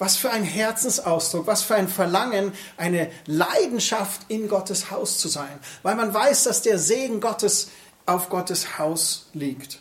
was 0.00 0.16
für 0.16 0.30
ein 0.30 0.42
Herzensausdruck, 0.42 1.46
was 1.46 1.62
für 1.62 1.76
ein 1.76 1.86
Verlangen, 1.86 2.52
eine 2.76 3.08
Leidenschaft 3.26 4.22
in 4.26 4.48
Gottes 4.48 4.90
Haus 4.90 5.18
zu 5.18 5.28
sein, 5.28 5.60
weil 5.84 5.94
man 5.94 6.12
weiß, 6.12 6.42
dass 6.42 6.62
der 6.62 6.78
Segen 6.80 7.20
Gottes 7.20 7.68
auf 8.04 8.30
Gottes 8.30 8.78
Haus 8.78 9.28
liegt. 9.32 9.78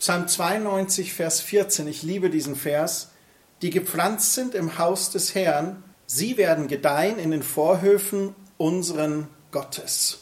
Psalm 0.00 0.26
92, 0.26 1.12
Vers 1.14 1.40
14, 1.40 1.86
ich 1.86 2.02
liebe 2.02 2.28
diesen 2.28 2.56
Vers, 2.56 3.10
die 3.62 3.70
gepflanzt 3.70 4.34
sind 4.34 4.52
im 4.56 4.78
Haus 4.78 5.12
des 5.12 5.36
Herrn, 5.36 5.84
sie 6.06 6.36
werden 6.36 6.66
gedeihen 6.66 7.20
in 7.20 7.30
den 7.30 7.44
Vorhöfen 7.44 8.34
unseren 8.58 9.28
Gottes. 9.52 10.18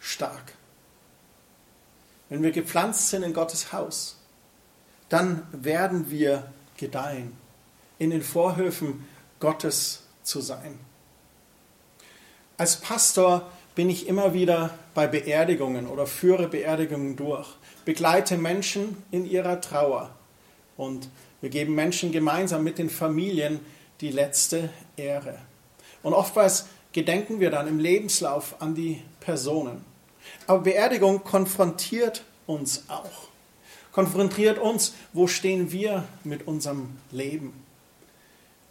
Stark. 0.00 0.54
Wenn 2.34 2.42
wir 2.42 2.50
gepflanzt 2.50 3.10
sind 3.10 3.22
in 3.22 3.32
Gottes 3.32 3.72
Haus, 3.72 4.16
dann 5.08 5.46
werden 5.52 6.10
wir 6.10 6.50
gedeihen, 6.76 7.36
in 8.00 8.10
den 8.10 8.22
Vorhöfen 8.22 9.06
Gottes 9.38 10.02
zu 10.24 10.40
sein. 10.40 10.80
Als 12.56 12.80
Pastor 12.80 13.48
bin 13.76 13.88
ich 13.88 14.08
immer 14.08 14.34
wieder 14.34 14.76
bei 14.94 15.06
Beerdigungen 15.06 15.86
oder 15.86 16.08
führe 16.08 16.48
Beerdigungen 16.48 17.14
durch 17.14 17.46
begleite 17.84 18.36
Menschen 18.36 19.00
in 19.12 19.26
ihrer 19.26 19.60
Trauer 19.60 20.10
und 20.76 21.08
wir 21.40 21.50
geben 21.50 21.76
Menschen 21.76 22.10
gemeinsam 22.10 22.64
mit 22.64 22.78
den 22.78 22.90
Familien 22.90 23.60
die 24.00 24.10
letzte 24.10 24.70
Ehre. 24.96 25.38
Und 26.02 26.14
oftmals 26.14 26.66
gedenken 26.92 27.38
wir 27.38 27.52
dann 27.52 27.68
im 27.68 27.78
Lebenslauf 27.78 28.60
an 28.60 28.74
die 28.74 29.02
Personen. 29.20 29.93
Aber 30.46 30.60
Beerdigung 30.60 31.24
konfrontiert 31.24 32.24
uns 32.46 32.84
auch. 32.88 33.28
Konfrontiert 33.92 34.58
uns, 34.58 34.94
wo 35.12 35.26
stehen 35.26 35.70
wir 35.70 36.04
mit 36.24 36.46
unserem 36.46 36.96
Leben. 37.10 37.52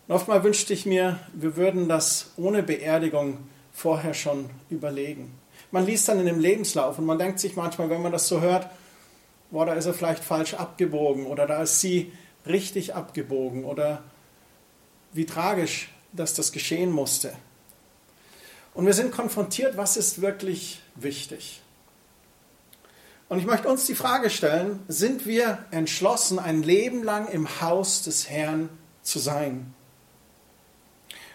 Und 0.08 0.16
oftmals 0.16 0.44
wünschte 0.44 0.74
ich 0.74 0.86
mir, 0.86 1.20
wir 1.34 1.56
würden 1.56 1.88
das 1.88 2.32
ohne 2.36 2.62
Beerdigung 2.62 3.38
vorher 3.72 4.14
schon 4.14 4.50
überlegen. 4.70 5.34
Man 5.72 5.86
liest 5.86 6.08
dann 6.08 6.20
in 6.20 6.26
dem 6.26 6.40
Lebenslauf 6.40 7.00
und 7.00 7.06
man 7.06 7.18
denkt 7.18 7.40
sich 7.40 7.56
manchmal, 7.56 7.90
wenn 7.90 8.02
man 8.02 8.12
das 8.12 8.28
so 8.28 8.42
hört, 8.42 8.68
boah, 9.50 9.66
da 9.66 9.74
ist 9.74 9.86
er 9.86 9.94
vielleicht 9.94 10.24
falsch 10.24 10.56
abgebogen 10.56 11.26
oder 11.26 11.48
da 11.48 11.64
ist 11.64 11.80
sie 11.80 12.12
richtig 12.46 12.94
abgebogen 12.94 13.64
oder 13.64 14.04
wie 15.14 15.26
tragisch, 15.26 15.90
dass 16.12 16.34
das 16.34 16.52
geschehen 16.52 16.92
musste. 16.92 17.34
Und 18.74 18.86
wir 18.86 18.94
sind 18.94 19.12
konfrontiert, 19.12 19.78
was 19.78 19.98
ist 19.98 20.22
wirklich 20.22 20.82
wichtig. 20.96 21.62
Und 23.30 23.40
ich 23.40 23.46
möchte 23.46 23.68
uns 23.68 23.86
die 23.86 23.96
Frage 23.96 24.30
stellen, 24.30 24.84
sind 24.88 25.26
wir 25.26 25.66
entschlossen, 25.72 26.40
ein 26.40 26.64
Leben 26.64 27.04
lang 27.04 27.28
im 27.28 27.62
Haus 27.62 28.04
des 28.04 28.30
Herrn 28.30 28.70
zu 29.02 29.20
sein? 29.20 29.74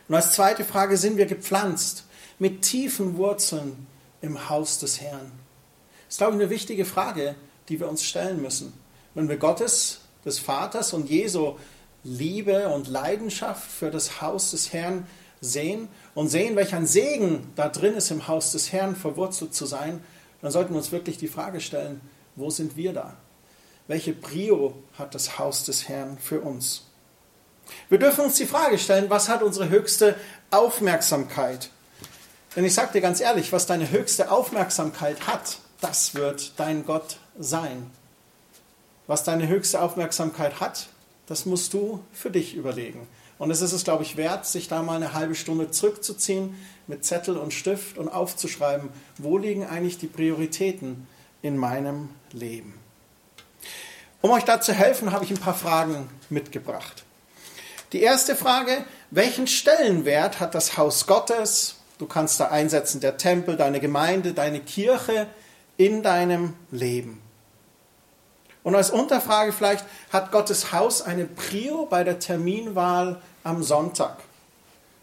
Und 0.08 0.14
als 0.14 0.32
zweite 0.32 0.64
Frage, 0.64 0.96
sind 0.96 1.16
wir 1.16 1.26
gepflanzt 1.26 2.04
mit 2.38 2.62
tiefen 2.62 3.16
Wurzeln 3.16 3.86
im 4.20 4.48
Haus 4.48 4.78
des 4.78 5.00
Herrn? 5.00 5.32
Das 6.06 6.14
ist, 6.14 6.18
glaube 6.18 6.34
ich, 6.34 6.40
eine 6.40 6.50
wichtige 6.50 6.84
Frage, 6.84 7.34
die 7.68 7.80
wir 7.80 7.88
uns 7.88 8.02
stellen 8.02 8.40
müssen. 8.40 8.72
Wenn 9.14 9.28
wir 9.28 9.36
Gottes, 9.36 10.00
des 10.24 10.38
Vaters 10.38 10.92
und 10.92 11.08
Jesu 11.08 11.56
Liebe 12.04 12.68
und 12.68 12.88
Leidenschaft 12.88 13.70
für 13.70 13.90
das 13.90 14.20
Haus 14.20 14.50
des 14.52 14.72
Herrn 14.72 15.06
sehen 15.40 15.88
und 16.18 16.26
sehen, 16.26 16.56
welch 16.56 16.74
ein 16.74 16.84
Segen 16.84 17.52
da 17.54 17.68
drin 17.68 17.94
ist, 17.94 18.10
im 18.10 18.26
Haus 18.26 18.50
des 18.50 18.72
Herrn 18.72 18.96
verwurzelt 18.96 19.54
zu 19.54 19.66
sein, 19.66 20.02
dann 20.42 20.50
sollten 20.50 20.72
wir 20.72 20.78
uns 20.78 20.90
wirklich 20.90 21.16
die 21.16 21.28
Frage 21.28 21.60
stellen, 21.60 22.00
wo 22.34 22.50
sind 22.50 22.76
wir 22.76 22.92
da? 22.92 23.16
Welche 23.86 24.14
Prio 24.14 24.74
hat 24.98 25.14
das 25.14 25.38
Haus 25.38 25.62
des 25.62 25.88
Herrn 25.88 26.18
für 26.18 26.40
uns? 26.40 26.86
Wir 27.88 28.00
dürfen 28.00 28.24
uns 28.24 28.34
die 28.34 28.46
Frage 28.46 28.80
stellen, 28.80 29.08
was 29.10 29.28
hat 29.28 29.44
unsere 29.44 29.68
höchste 29.68 30.16
Aufmerksamkeit? 30.50 31.70
Denn 32.56 32.64
ich 32.64 32.74
sage 32.74 32.94
dir 32.94 33.00
ganz 33.00 33.20
ehrlich, 33.20 33.52
was 33.52 33.66
deine 33.66 33.88
höchste 33.88 34.32
Aufmerksamkeit 34.32 35.28
hat, 35.28 35.58
das 35.80 36.16
wird 36.16 36.54
dein 36.56 36.84
Gott 36.84 37.18
sein. 37.38 37.88
Was 39.06 39.22
deine 39.22 39.46
höchste 39.46 39.80
Aufmerksamkeit 39.80 40.58
hat, 40.58 40.88
das 41.26 41.46
musst 41.46 41.74
du 41.74 42.00
für 42.12 42.32
dich 42.32 42.56
überlegen. 42.56 43.06
Und 43.38 43.50
es 43.50 43.60
ist 43.60 43.72
es, 43.72 43.84
glaube 43.84 44.02
ich, 44.02 44.16
wert, 44.16 44.46
sich 44.46 44.68
da 44.68 44.82
mal 44.82 44.96
eine 44.96 45.14
halbe 45.14 45.34
Stunde 45.34 45.70
zurückzuziehen 45.70 46.56
mit 46.86 47.04
Zettel 47.04 47.36
und 47.36 47.54
Stift 47.54 47.96
und 47.96 48.08
aufzuschreiben, 48.08 48.88
wo 49.16 49.38
liegen 49.38 49.64
eigentlich 49.64 49.98
die 49.98 50.08
Prioritäten 50.08 51.06
in 51.40 51.56
meinem 51.56 52.10
Leben. 52.32 52.74
Um 54.20 54.32
euch 54.32 54.44
da 54.44 54.60
zu 54.60 54.72
helfen, 54.72 55.12
habe 55.12 55.24
ich 55.24 55.30
ein 55.30 55.38
paar 55.38 55.54
Fragen 55.54 56.08
mitgebracht. 56.28 57.04
Die 57.92 58.02
erste 58.02 58.34
Frage, 58.34 58.84
welchen 59.10 59.46
Stellenwert 59.46 60.40
hat 60.40 60.54
das 60.54 60.76
Haus 60.76 61.06
Gottes? 61.06 61.76
Du 61.98 62.06
kannst 62.06 62.40
da 62.40 62.48
einsetzen, 62.48 63.00
der 63.00 63.16
Tempel, 63.16 63.56
deine 63.56 63.80
Gemeinde, 63.80 64.34
deine 64.34 64.60
Kirche 64.60 65.26
in 65.76 66.02
deinem 66.02 66.54
Leben. 66.70 67.22
Und 68.68 68.74
als 68.74 68.90
Unterfrage 68.90 69.52
vielleicht, 69.52 69.86
hat 70.12 70.30
Gottes 70.30 70.74
Haus 70.74 71.00
eine 71.00 71.24
Prio 71.24 71.86
bei 71.86 72.04
der 72.04 72.18
Terminwahl 72.18 73.18
am 73.42 73.62
Sonntag? 73.62 74.18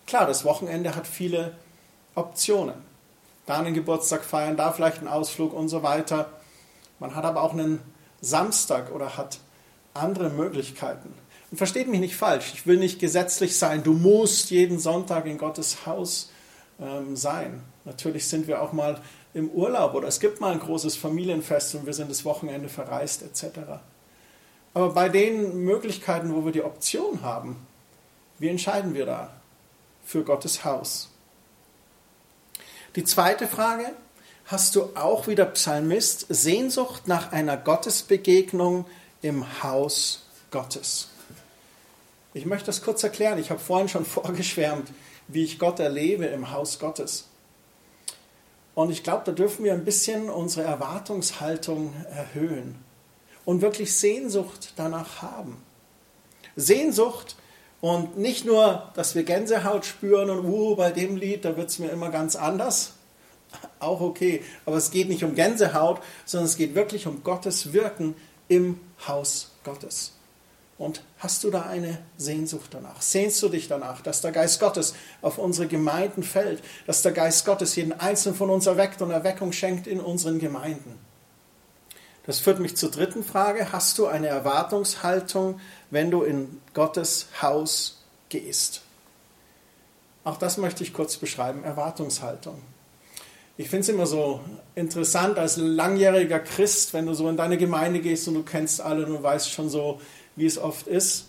Klar, 0.06 0.28
das 0.28 0.46
Wochenende 0.46 0.96
hat 0.96 1.08
viele 1.08 1.56
Optionen. 2.14 2.76
Da 3.48 3.58
einen 3.58 3.74
Geburtstag 3.74 4.24
feiern, 4.24 4.56
da 4.56 4.72
vielleicht 4.72 5.00
einen 5.00 5.08
Ausflug 5.08 5.52
und 5.52 5.70
so 5.70 5.82
weiter. 5.82 6.30
Man 7.00 7.16
hat 7.16 7.26
aber 7.26 7.42
auch 7.42 7.54
einen 7.54 7.82
Samstag 8.22 8.94
oder 8.94 9.18
hat 9.18 9.40
andere 9.96 10.30
Möglichkeiten. 10.30 11.12
Und 11.50 11.58
versteht 11.58 11.88
mich 11.88 12.00
nicht 12.00 12.16
falsch, 12.16 12.52
ich 12.54 12.68
will 12.68 12.78
nicht 12.78 13.00
gesetzlich 13.00 13.58
sein, 13.58 13.82
du 13.82 13.94
musst 13.94 14.52
jeden 14.52 14.78
Sonntag 14.78 15.26
in 15.26 15.40
Gottes 15.40 15.88
Haus 15.88 16.30
ähm, 16.80 17.16
sein. 17.16 17.64
Natürlich 17.84 18.28
sind 18.28 18.46
wir 18.46 18.62
auch 18.62 18.74
mal 18.74 19.02
im 19.36 19.50
Urlaub 19.50 19.94
oder 19.94 20.08
es 20.08 20.22
gibt 20.22 20.40
mal 20.40 20.54
ein 20.54 20.60
großes 20.60 20.96
Familienfest 20.96 21.76
und 21.76 21.86
wir 21.86 21.94
sind 21.94 22.10
das 22.10 22.24
Wochenende 22.24 22.70
verreist 22.70 23.22
etc. 23.22 23.60
Aber 24.74 24.94
bei 24.94 25.10
den 25.10 25.66
Möglichkeiten, 25.66 26.34
wo 26.34 26.46
wir 26.46 26.54
die 26.54 26.64
Option 26.64 27.22
haben, 27.22 27.68
wie 28.40 28.48
entscheiden 28.48 28.94
wir 28.94 29.06
da 29.06 29.30
für 30.06 30.24
Gottes 30.24 30.64
Haus? 30.64 31.10
Die 32.96 33.04
zweite 33.04 33.46
Frage, 33.46 33.92
hast 34.46 34.74
du 34.78 34.84
auch 34.96 35.28
wieder 35.28 35.46
Psalmist 35.48 36.28
Sehnsucht 36.30 37.10
nach 37.10 37.34
einer 37.34 37.58
Gottesbegegnung 37.58 38.86
im 39.22 39.62
Haus 39.64 40.28
Gottes? 40.50 41.10
Ich 42.34 42.46
möchte 42.46 42.68
das 42.68 42.82
kurz 42.82 43.04
erklären. 43.04 43.38
Ich 43.38 43.50
habe 43.50 43.60
vorhin 43.60 43.90
schon 43.90 44.06
vorgeschwärmt, 44.06 44.92
wie 45.28 45.44
ich 45.44 45.60
Gott 45.60 45.82
erlebe 45.82 46.26
im 46.26 46.52
Haus 46.52 46.80
Gottes. 46.80 47.26
Und 48.76 48.92
ich 48.92 49.04
glaube, 49.04 49.24
da 49.26 49.32
dürfen 49.32 49.64
wir 49.64 49.74
ein 49.74 49.86
bisschen 49.86 50.30
unsere 50.30 50.68
Erwartungshaltung 50.68 51.94
erhöhen 52.12 52.76
und 53.46 53.62
wirklich 53.62 53.96
Sehnsucht 53.96 54.74
danach 54.76 55.22
haben. 55.22 55.64
Sehnsucht 56.58 57.38
und 57.80 58.18
nicht 58.18 58.46
nur, 58.46 58.92
dass 58.96 59.16
wir 59.16 59.24
Gänsehaut 59.24 59.86
spüren 59.86 60.30
und 60.30 60.46
uh, 60.46 60.76
bei 60.76 60.92
dem 60.92 61.16
Lied, 61.16 61.46
da 61.46 61.56
wird 61.56 61.70
es 61.70 61.80
mir 61.80 61.90
immer 61.90 62.10
ganz 62.10 62.36
anders. 62.36 62.94
Auch 63.80 64.02
okay, 64.02 64.44
aber 64.66 64.76
es 64.76 64.92
geht 64.92 65.08
nicht 65.08 65.24
um 65.24 65.36
Gänsehaut, 65.36 66.02
sondern 66.26 66.46
es 66.46 66.58
geht 66.58 66.76
wirklich 66.76 67.08
um 67.08 67.24
Gottes 67.24 67.72
Wirken 67.72 68.16
im 68.50 68.80
Haus 69.08 69.52
Gottes. 69.64 70.15
Und 70.78 71.04
hast 71.20 71.44
du 71.44 71.52
da 71.52 71.62
eine 71.62 72.00
Sehnsucht 72.18 72.70
danach? 72.72 73.02
Sehnst 73.02 73.42
du 73.42 73.48
dich 73.48 73.70
danach, 73.70 74.02
dass 74.02 74.22
der 74.22 74.34
Geist 74.34 74.60
Gottes 74.60 74.94
auf 75.22 75.38
unsere 75.38 75.68
Gemeinden 75.68 76.22
fällt, 76.22 76.62
dass 76.86 77.02
der 77.02 77.14
Geist 77.14 77.46
Gottes 77.46 77.76
jeden 77.78 77.94
einzelnen 77.94 78.36
von 78.36 78.50
uns 78.50 78.66
erweckt 78.66 79.02
und 79.02 79.12
Erweckung 79.12 79.54
schenkt 79.54 79.88
in 79.88 80.02
unseren 80.02 80.38
Gemeinden? 80.38 81.00
Das 82.26 82.40
führt 82.40 82.60
mich 82.60 82.76
zur 82.76 82.92
dritten 82.92 83.24
Frage. 83.24 83.72
Hast 83.72 83.98
du 84.00 84.08
eine 84.08 84.28
Erwartungshaltung, 84.28 85.60
wenn 85.92 86.12
du 86.12 86.24
in 86.24 86.60
Gottes 86.74 87.28
Haus 87.42 88.04
gehst? 88.30 88.82
Auch 90.24 90.38
das 90.38 90.58
möchte 90.58 90.84
ich 90.84 90.92
kurz 90.92 91.18
beschreiben. 91.18 91.64
Erwartungshaltung. 91.64 92.62
Ich 93.58 93.70
finde 93.70 93.84
es 93.84 93.90
immer 93.90 94.08
so 94.08 94.42
interessant 94.74 95.38
als 95.38 95.56
langjähriger 95.56 96.40
Christ, 96.40 96.94
wenn 96.94 97.06
du 97.06 97.14
so 97.14 97.30
in 97.30 97.38
deine 97.38 97.58
Gemeinde 97.58 98.02
gehst 98.02 98.28
und 98.28 98.34
du 98.34 98.44
kennst 98.44 98.82
alle 98.82 99.06
und 99.06 99.14
du 99.14 99.24
weißt 99.24 99.50
schon 99.50 99.70
so, 99.70 100.02
wie 100.36 100.46
es 100.46 100.58
oft 100.58 100.88
ist. 100.88 101.28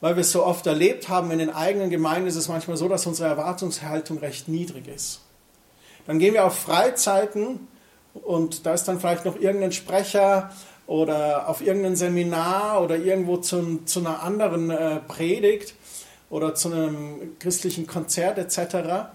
Weil 0.00 0.16
wir 0.16 0.22
es 0.22 0.32
so 0.32 0.44
oft 0.44 0.66
erlebt 0.66 1.08
haben 1.08 1.30
in 1.30 1.38
den 1.38 1.50
eigenen 1.50 1.90
Gemeinden, 1.90 2.26
ist 2.26 2.36
es 2.36 2.48
manchmal 2.48 2.76
so, 2.76 2.88
dass 2.88 3.06
unsere 3.06 3.28
Erwartungshaltung 3.28 4.18
recht 4.18 4.48
niedrig 4.48 4.88
ist. 4.88 5.20
Dann 6.06 6.18
gehen 6.18 6.34
wir 6.34 6.44
auf 6.44 6.58
Freizeiten 6.58 7.68
und 8.14 8.66
da 8.66 8.74
ist 8.74 8.84
dann 8.84 8.98
vielleicht 8.98 9.24
noch 9.24 9.38
irgendein 9.38 9.72
Sprecher 9.72 10.50
oder 10.86 11.48
auf 11.48 11.62
irgendein 11.62 11.96
Seminar 11.96 12.82
oder 12.82 12.96
irgendwo 12.96 13.36
zu, 13.36 13.84
zu 13.84 14.00
einer 14.00 14.22
anderen 14.22 14.70
äh, 14.70 14.96
Predigt 15.06 15.74
oder 16.28 16.54
zu 16.54 16.72
einem 16.72 17.38
christlichen 17.38 17.86
Konzert 17.86 18.38
etc. 18.38 19.08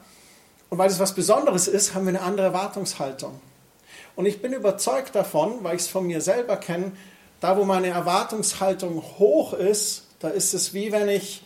Und 0.70 0.77
weil 0.77 0.89
es 0.89 1.00
was 1.00 1.13
Besonderes 1.13 1.68
ist, 1.68 1.94
haben 1.94 2.06
wir 2.06 2.10
eine 2.10 2.22
andere 2.22 2.48
Erwartungshaltung. 2.48 3.42
Und 4.16 4.25
ich 4.25 4.42
bin 4.42 4.54
überzeugt 4.54 5.16
davon, 5.16 5.63
weil 5.63 5.75
ich 5.75 5.84
es 5.84 5.88
von 5.88 6.08
mir 6.08 6.22
selber 6.22 6.58
kenne, 6.58 6.94
da 7.39 7.58
wo 7.58 7.65
meine 7.65 7.88
Erwartungshaltung 7.88 9.03
hoch 9.20 9.53
ist, 9.53 10.03
da 10.20 10.29
ist 10.29 10.53
es 10.53 10.74
wie 10.74 10.91
wenn 10.91 11.10
ich, 11.10 11.44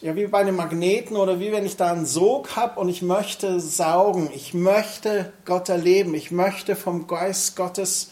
ja 0.00 0.14
wie 0.16 0.26
bei 0.26 0.40
einem 0.40 0.56
Magneten 0.56 1.16
oder 1.16 1.40
wie 1.40 1.52
wenn 1.52 1.66
ich 1.66 1.76
da 1.76 1.92
einen 1.92 2.06
Sog 2.06 2.56
habe 2.56 2.78
und 2.78 2.88
ich 2.88 3.02
möchte 3.02 3.60
saugen, 3.60 4.30
ich 4.34 4.54
möchte 4.54 5.32
Gott 5.44 5.68
erleben, 5.68 6.14
ich 6.14 6.30
möchte 6.30 6.76
vom 6.76 7.06
Geist 7.06 7.56
Gottes 7.56 8.10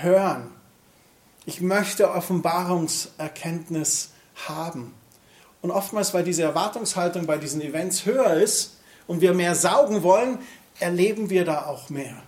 hören. 0.00 0.50
Ich 1.46 1.62
möchte 1.62 2.10
Offenbarungserkenntnis 2.10 4.10
haben. 4.46 4.94
Und 5.62 5.70
oftmals, 5.70 6.12
weil 6.12 6.24
diese 6.24 6.42
Erwartungshaltung 6.42 7.26
bei 7.26 7.38
diesen 7.38 7.62
Events 7.62 8.04
höher 8.04 8.34
ist 8.34 8.76
und 9.06 9.22
wir 9.22 9.32
mehr 9.32 9.54
saugen 9.54 10.02
wollen, 10.02 10.38
erleben 10.78 11.30
wir 11.30 11.44
da 11.44 11.66
auch 11.66 11.88
mehr. 11.88 12.22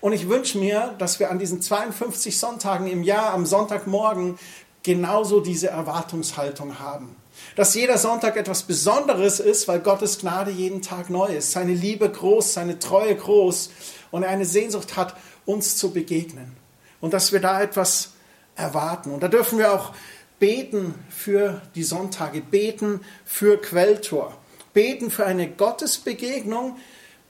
Und 0.00 0.12
ich 0.12 0.28
wünsche 0.28 0.58
mir, 0.58 0.94
dass 0.98 1.20
wir 1.20 1.30
an 1.30 1.38
diesen 1.38 1.60
52 1.60 2.38
Sonntagen 2.38 2.86
im 2.86 3.02
Jahr, 3.02 3.32
am 3.32 3.46
Sonntagmorgen, 3.46 4.38
genauso 4.82 5.40
diese 5.40 5.68
Erwartungshaltung 5.68 6.78
haben. 6.78 7.16
Dass 7.56 7.74
jeder 7.74 7.98
Sonntag 7.98 8.36
etwas 8.36 8.62
Besonderes 8.62 9.40
ist, 9.40 9.68
weil 9.68 9.80
Gottes 9.80 10.18
Gnade 10.18 10.50
jeden 10.50 10.82
Tag 10.82 11.10
neu 11.10 11.26
ist, 11.26 11.52
seine 11.52 11.72
Liebe 11.72 12.10
groß, 12.10 12.54
seine 12.54 12.78
Treue 12.78 13.14
groß 13.14 13.70
und 14.10 14.22
er 14.22 14.30
eine 14.30 14.44
Sehnsucht 14.44 14.96
hat, 14.96 15.16
uns 15.44 15.76
zu 15.76 15.92
begegnen. 15.92 16.56
Und 17.00 17.12
dass 17.12 17.32
wir 17.32 17.40
da 17.40 17.62
etwas 17.62 18.12
erwarten. 18.56 19.12
Und 19.12 19.22
da 19.22 19.28
dürfen 19.28 19.58
wir 19.58 19.72
auch 19.72 19.92
beten 20.38 20.94
für 21.08 21.62
die 21.74 21.82
Sonntage, 21.82 22.40
beten 22.40 23.00
für 23.24 23.60
Quelltor, 23.60 24.36
beten 24.72 25.10
für 25.10 25.26
eine 25.26 25.48
Gottesbegegnung 25.48 26.76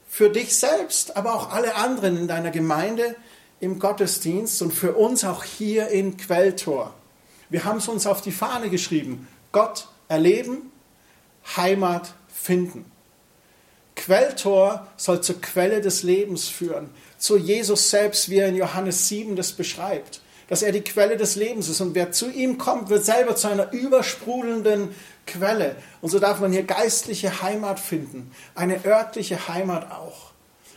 für 0.09 0.29
dich 0.29 0.57
selbst, 0.57 1.15
aber 1.15 1.35
auch 1.35 1.51
alle 1.51 1.75
anderen 1.75 2.17
in 2.17 2.27
deiner 2.27 2.51
Gemeinde 2.51 3.15
im 3.61 3.79
Gottesdienst 3.79 4.61
und 4.61 4.73
für 4.73 4.93
uns 4.93 5.23
auch 5.23 5.43
hier 5.43 5.87
in 5.89 6.17
Quelltor. 6.17 6.93
Wir 7.49 7.63
haben 7.63 7.77
es 7.77 7.87
uns 7.87 8.07
auf 8.07 8.21
die 8.21 8.31
Fahne 8.31 8.69
geschrieben. 8.69 9.27
Gott 9.51 9.87
erleben, 10.07 10.71
Heimat 11.55 12.13
finden. 12.27 12.91
Quelltor 13.95 14.87
soll 14.97 15.21
zur 15.21 15.39
Quelle 15.41 15.79
des 15.81 16.03
Lebens 16.03 16.47
führen, 16.47 16.89
zu 17.17 17.37
Jesus 17.37 17.89
selbst, 17.89 18.29
wie 18.29 18.37
er 18.37 18.49
in 18.49 18.55
Johannes 18.55 19.07
7 19.07 19.35
das 19.35 19.51
beschreibt 19.51 20.21
dass 20.49 20.63
er 20.63 20.71
die 20.71 20.81
Quelle 20.81 21.15
des 21.15 21.35
Lebens 21.35 21.69
ist. 21.69 21.79
Und 21.79 21.93
wer 21.95 22.11
zu 22.11 22.29
ihm 22.29 22.57
kommt, 22.57 22.89
wird 22.89 23.05
selber 23.05 23.35
zu 23.35 23.47
einer 23.47 23.71
übersprudelnden 23.71 24.89
Quelle. 25.29 25.75
Und 26.01 26.09
so 26.09 26.19
darf 26.19 26.39
man 26.39 26.51
hier 26.51 26.63
geistliche 26.63 27.41
Heimat 27.41 27.79
finden, 27.79 28.31
eine 28.55 28.83
örtliche 28.85 29.47
Heimat 29.47 29.91
auch. 29.91 30.31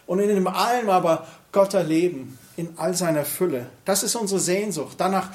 Und 0.07 0.19
in 0.19 0.29
dem 0.29 0.47
allem 0.47 0.91
aber 0.91 1.27
Gott 1.53 1.75
erleben, 1.75 2.39
in 2.57 2.75
all 2.77 2.95
seiner 2.95 3.25
Fülle. 3.25 3.67
Das 3.85 4.03
ist 4.03 4.15
unsere 4.15 4.41
Sehnsucht. 4.41 4.97
Danach 4.99 5.31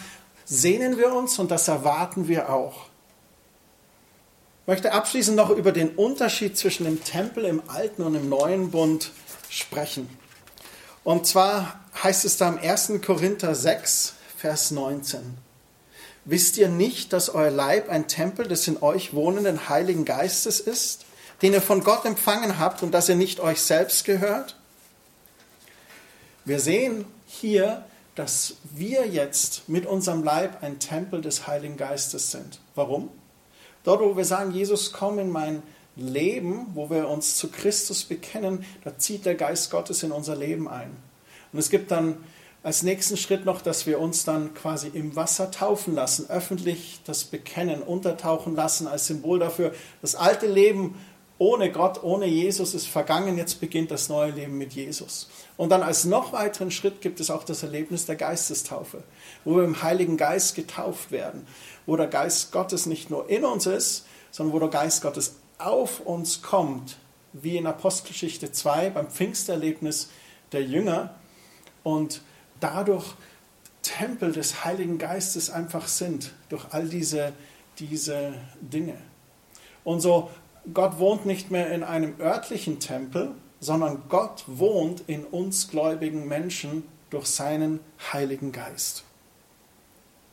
sehnen 0.45 0.97
wir 0.97 1.13
uns 1.13 1.39
und 1.39 1.51
das 1.51 1.67
erwarten 1.67 2.27
wir 2.27 2.49
auch. 2.49 2.85
Ich 4.61 4.67
möchte 4.67 4.91
abschließend 4.91 5.35
noch 5.35 5.49
über 5.49 5.71
den 5.71 5.89
Unterschied 5.95 6.57
zwischen 6.57 6.83
dem 6.83 7.03
Tempel 7.03 7.45
im 7.45 7.61
Alten 7.67 8.03
und 8.03 8.15
im 8.15 8.29
Neuen 8.29 8.69
Bund 8.69 9.11
sprechen. 9.49 10.09
Und 11.03 11.25
zwar 11.25 11.79
heißt 12.03 12.25
es 12.25 12.37
da 12.37 12.49
im 12.49 12.57
1. 12.57 12.93
Korinther 13.05 13.55
6, 13.55 14.13
Vers 14.37 14.71
19. 14.71 15.46
Wisst 16.29 16.57
ihr 16.57 16.67
nicht, 16.67 17.13
dass 17.13 17.29
euer 17.29 17.49
Leib 17.49 17.87
ein 17.87 18.09
Tempel 18.09 18.49
des 18.49 18.67
in 18.67 18.83
euch 18.83 19.13
wohnenden 19.13 19.69
Heiligen 19.69 20.03
Geistes 20.03 20.59
ist, 20.59 21.05
den 21.41 21.53
ihr 21.53 21.61
von 21.61 21.85
Gott 21.85 22.03
empfangen 22.03 22.59
habt 22.59 22.83
und 22.83 22.91
dass 22.91 23.07
ihr 23.07 23.15
nicht 23.15 23.39
euch 23.39 23.61
selbst 23.61 24.03
gehört? 24.03 24.57
Wir 26.43 26.59
sehen 26.59 27.05
hier, 27.27 27.85
dass 28.15 28.55
wir 28.75 29.07
jetzt 29.07 29.69
mit 29.69 29.85
unserem 29.85 30.21
Leib 30.21 30.61
ein 30.61 30.79
Tempel 30.79 31.21
des 31.21 31.47
Heiligen 31.47 31.77
Geistes 31.77 32.29
sind. 32.29 32.59
Warum? 32.75 33.09
Dort, 33.85 34.01
wo 34.01 34.17
wir 34.17 34.25
sagen, 34.25 34.51
Jesus, 34.51 34.91
komm 34.91 35.19
in 35.19 35.29
mein 35.29 35.63
Leben, 35.95 36.67
wo 36.73 36.89
wir 36.89 37.07
uns 37.07 37.37
zu 37.37 37.49
Christus 37.49 38.03
bekennen, 38.03 38.65
da 38.83 38.97
zieht 38.97 39.25
der 39.25 39.35
Geist 39.35 39.71
Gottes 39.71 40.03
in 40.03 40.11
unser 40.11 40.35
Leben 40.35 40.67
ein. 40.67 40.91
Und 41.53 41.59
es 41.59 41.69
gibt 41.69 41.89
dann 41.89 42.17
als 42.67 42.83
nächsten 42.83 43.15
Schritt 43.15 43.45
noch, 43.45 43.61
dass 43.61 43.85
wir 43.87 43.97
uns 43.97 44.25
dann 44.25 44.53
quasi 44.53 44.89
im 44.89 45.15
Wasser 45.15 45.51
taufen 45.51 45.95
lassen, 45.95 46.29
öffentlich 46.29 46.99
das 47.05 47.23
Bekennen, 47.23 47.81
untertauchen 47.81 48.57
lassen 48.57 48.87
als 48.87 49.07
Symbol 49.07 49.39
dafür. 49.39 49.71
Das 50.01 50.15
alte 50.15 50.47
Leben 50.47 50.95
ohne 51.37 51.71
Gott, 51.71 52.03
ohne 52.03 52.25
Jesus 52.25 52.73
ist 52.73 52.89
vergangen, 52.89 53.37
jetzt 53.37 53.61
beginnt 53.61 53.89
das 53.89 54.09
neue 54.09 54.31
Leben 54.31 54.57
mit 54.57 54.73
Jesus. 54.73 55.29
Und 55.55 55.69
dann 55.69 55.81
als 55.81 56.03
noch 56.03 56.33
weiteren 56.33 56.69
Schritt 56.69 56.99
gibt 56.99 57.21
es 57.21 57.31
auch 57.31 57.45
das 57.45 57.63
Erlebnis 57.63 58.05
der 58.05 58.17
Geistestaufe, 58.17 59.01
wo 59.45 59.55
wir 59.55 59.63
im 59.63 59.81
Heiligen 59.81 60.17
Geist 60.17 60.53
getauft 60.55 61.09
werden, 61.09 61.47
wo 61.85 61.95
der 61.95 62.07
Geist 62.07 62.51
Gottes 62.51 62.85
nicht 62.85 63.09
nur 63.09 63.29
in 63.29 63.45
uns 63.45 63.65
ist, 63.65 64.05
sondern 64.29 64.53
wo 64.53 64.59
der 64.59 64.67
Geist 64.67 65.01
Gottes 65.01 65.37
auf 65.57 66.01
uns 66.01 66.41
kommt, 66.41 66.97
wie 67.31 67.55
in 67.55 67.65
Apostelgeschichte 67.65 68.51
2 68.51 68.89
beim 68.89 69.09
Pfingsterlebnis 69.09 70.09
der 70.51 70.63
Jünger. 70.63 71.15
Und 71.83 72.23
dadurch 72.59 73.05
Tempel 73.81 74.31
des 74.31 74.65
Heiligen 74.65 74.97
Geistes 74.97 75.49
einfach 75.49 75.87
sind, 75.87 76.33
durch 76.49 76.65
all 76.71 76.87
diese, 76.87 77.33
diese 77.79 78.33
Dinge. 78.61 78.97
Und 79.83 80.01
so, 80.01 80.29
Gott 80.73 80.99
wohnt 80.99 81.25
nicht 81.25 81.51
mehr 81.51 81.71
in 81.71 81.83
einem 81.83 82.19
örtlichen 82.19 82.79
Tempel, 82.79 83.31
sondern 83.59 84.03
Gott 84.09 84.43
wohnt 84.47 85.03
in 85.07 85.23
uns 85.23 85.69
gläubigen 85.69 86.27
Menschen 86.27 86.83
durch 87.09 87.27
seinen 87.27 87.79
Heiligen 88.11 88.51
Geist. 88.51 89.03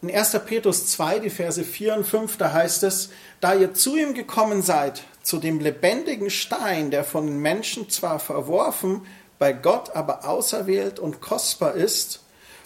In 0.03 0.15
1. 0.15 0.39
Petrus 0.45 0.87
2, 0.89 1.21
die 1.21 1.31
Verse 1.31 1.65
4 1.65 1.97
und 1.97 2.05
5, 2.05 2.37
da 2.37 2.53
heißt 2.53 2.83
es, 2.83 3.11
da 3.41 3.55
ihr 3.55 3.73
zu 3.73 3.97
ihm 3.97 4.13
gekommen 4.13 4.61
seid, 4.61 5.03
zu 5.23 5.39
dem 5.39 5.61
lebendigen 5.61 6.29
Stein, 6.29 6.91
der 6.91 7.05
von 7.05 7.27
den 7.27 7.39
Menschen 7.39 7.89
zwar 7.89 8.19
verworfen, 8.19 9.07
bei 9.39 9.53
Gott 9.53 9.95
aber 9.95 10.29
auserwählt 10.29 10.99
und 10.99 11.21
kostbar 11.21 11.75
ist, 11.75 12.21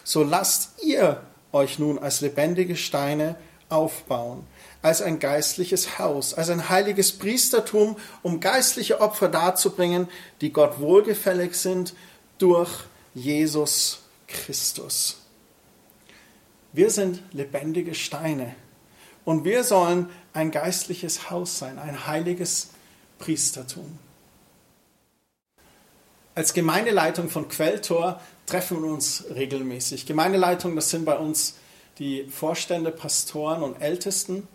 so 0.04 0.22
lasst 0.22 0.82
ihr 0.82 1.22
euch 1.52 1.78
nun 1.78 1.98
als 1.98 2.20
lebendige 2.20 2.76
Steine 2.76 3.36
aufbauen, 3.68 4.46
als 4.82 5.02
ein 5.02 5.18
geistliches 5.18 5.98
Haus, 5.98 6.34
als 6.34 6.50
ein 6.50 6.68
heiliges 6.68 7.12
Priestertum, 7.12 7.96
um 8.22 8.40
geistliche 8.40 9.00
Opfer 9.00 9.28
darzubringen, 9.28 10.08
die 10.40 10.52
Gott 10.52 10.80
wohlgefällig 10.80 11.54
sind 11.54 11.94
durch 12.38 12.70
Jesus 13.14 14.00
Christus. 14.26 15.18
Wir 16.72 16.90
sind 16.90 17.22
lebendige 17.32 17.94
Steine 17.94 18.54
und 19.24 19.44
wir 19.44 19.64
sollen 19.64 20.10
ein 20.32 20.50
geistliches 20.50 21.30
Haus 21.30 21.58
sein, 21.58 21.78
ein 21.78 22.06
heiliges 22.06 22.68
Priestertum. 23.18 23.98
Als 26.38 26.54
Gemeindeleitung 26.54 27.28
von 27.28 27.48
Quelltor 27.48 28.20
treffen 28.46 28.80
wir 28.80 28.92
uns 28.92 29.24
regelmäßig. 29.34 30.06
Gemeindeleitung, 30.06 30.76
das 30.76 30.88
sind 30.88 31.04
bei 31.04 31.18
uns 31.18 31.56
die 31.98 32.28
Vorstände, 32.28 32.92
Pastoren 32.92 33.64
und 33.64 33.82
Ältesten. 33.82 34.46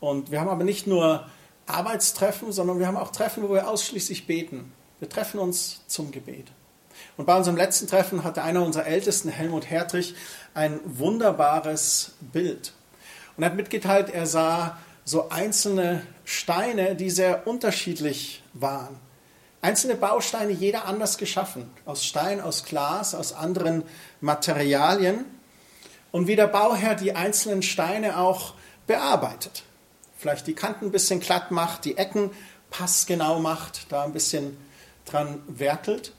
Und 0.00 0.30
wir 0.30 0.38
haben 0.38 0.50
aber 0.50 0.64
nicht 0.64 0.86
nur 0.86 1.26
Arbeitstreffen, 1.64 2.52
sondern 2.52 2.78
wir 2.78 2.86
haben 2.86 2.98
auch 2.98 3.10
Treffen, 3.10 3.42
wo 3.42 3.54
wir 3.54 3.70
ausschließlich 3.70 4.26
beten. 4.26 4.70
Wir 4.98 5.08
treffen 5.08 5.40
uns 5.40 5.80
zum 5.86 6.10
Gebet. 6.10 6.48
Und 7.16 7.24
bei 7.24 7.38
unserem 7.38 7.56
letzten 7.56 7.86
Treffen 7.86 8.22
hatte 8.22 8.42
einer 8.42 8.62
unserer 8.62 8.84
Ältesten, 8.84 9.30
Helmut 9.30 9.70
Hertrich, 9.70 10.14
ein 10.52 10.78
wunderbares 10.84 12.16
Bild. 12.20 12.74
Und 13.34 13.44
er 13.44 13.48
hat 13.48 13.56
mitgeteilt, 13.56 14.10
er 14.10 14.26
sah 14.26 14.76
so 15.06 15.30
einzelne 15.30 16.02
Steine, 16.26 16.96
die 16.96 17.08
sehr 17.08 17.46
unterschiedlich 17.46 18.42
waren. 18.52 19.07
Einzelne 19.60 19.96
Bausteine, 19.96 20.52
jeder 20.52 20.84
anders 20.84 21.18
geschaffen. 21.18 21.70
Aus 21.84 22.04
Stein, 22.04 22.40
aus 22.40 22.64
Glas, 22.64 23.14
aus 23.14 23.32
anderen 23.32 23.82
Materialien. 24.20 25.24
Und 26.12 26.26
wie 26.26 26.36
der 26.36 26.46
Bauherr 26.46 26.94
die 26.94 27.14
einzelnen 27.14 27.62
Steine 27.62 28.18
auch 28.18 28.54
bearbeitet. 28.86 29.64
Vielleicht 30.16 30.46
die 30.46 30.54
Kanten 30.54 30.86
ein 30.86 30.90
bisschen 30.90 31.20
glatt 31.20 31.50
macht, 31.50 31.84
die 31.84 31.96
Ecken 31.96 32.30
passgenau 32.70 33.40
macht, 33.40 33.92
da 33.92 34.04
ein 34.04 34.12
bisschen 34.12 34.56
dran 35.04 35.40
werkelt. 35.46 36.12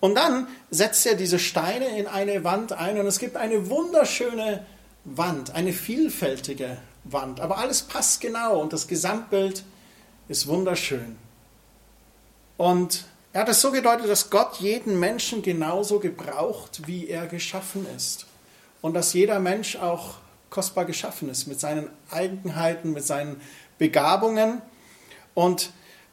Und 0.00 0.14
dann 0.14 0.48
setzt 0.70 1.06
er 1.06 1.14
diese 1.14 1.38
Steine 1.38 1.98
in 1.98 2.06
eine 2.06 2.42
Wand 2.44 2.72
ein 2.72 2.98
und 2.98 3.06
es 3.06 3.18
gibt 3.18 3.36
eine 3.36 3.68
wunderschöne 3.68 4.64
Wand, 5.04 5.54
eine 5.54 5.72
vielfältige 5.72 6.78
Wand. 7.04 7.40
Aber 7.40 7.58
alles 7.58 7.82
passt 7.82 8.20
genau 8.20 8.60
und 8.60 8.72
das 8.72 8.88
Gesamtbild 8.88 9.64
ist 10.28 10.46
wunderschön. 10.46 11.16
Und 12.60 13.06
er 13.32 13.40
hat 13.40 13.48
es 13.48 13.62
so 13.62 13.72
gedeutet, 13.72 14.06
dass 14.06 14.28
Gott 14.28 14.56
jeden 14.56 15.00
Menschen 15.00 15.40
genauso 15.40 15.98
gebraucht, 15.98 16.86
wie 16.86 17.08
er 17.08 17.26
geschaffen 17.26 17.86
ist. 17.96 18.26
Und 18.82 18.92
dass 18.92 19.14
jeder 19.14 19.40
Mensch 19.40 19.76
auch 19.76 20.16
kostbar 20.50 20.84
geschaffen 20.84 21.30
ist 21.30 21.46
mit 21.46 21.58
seinen 21.58 21.88
Eigenheiten, 22.10 22.92
mit 22.92 23.02
seinen 23.02 23.40
Begabungen. 23.78 24.60
Und 25.32 25.70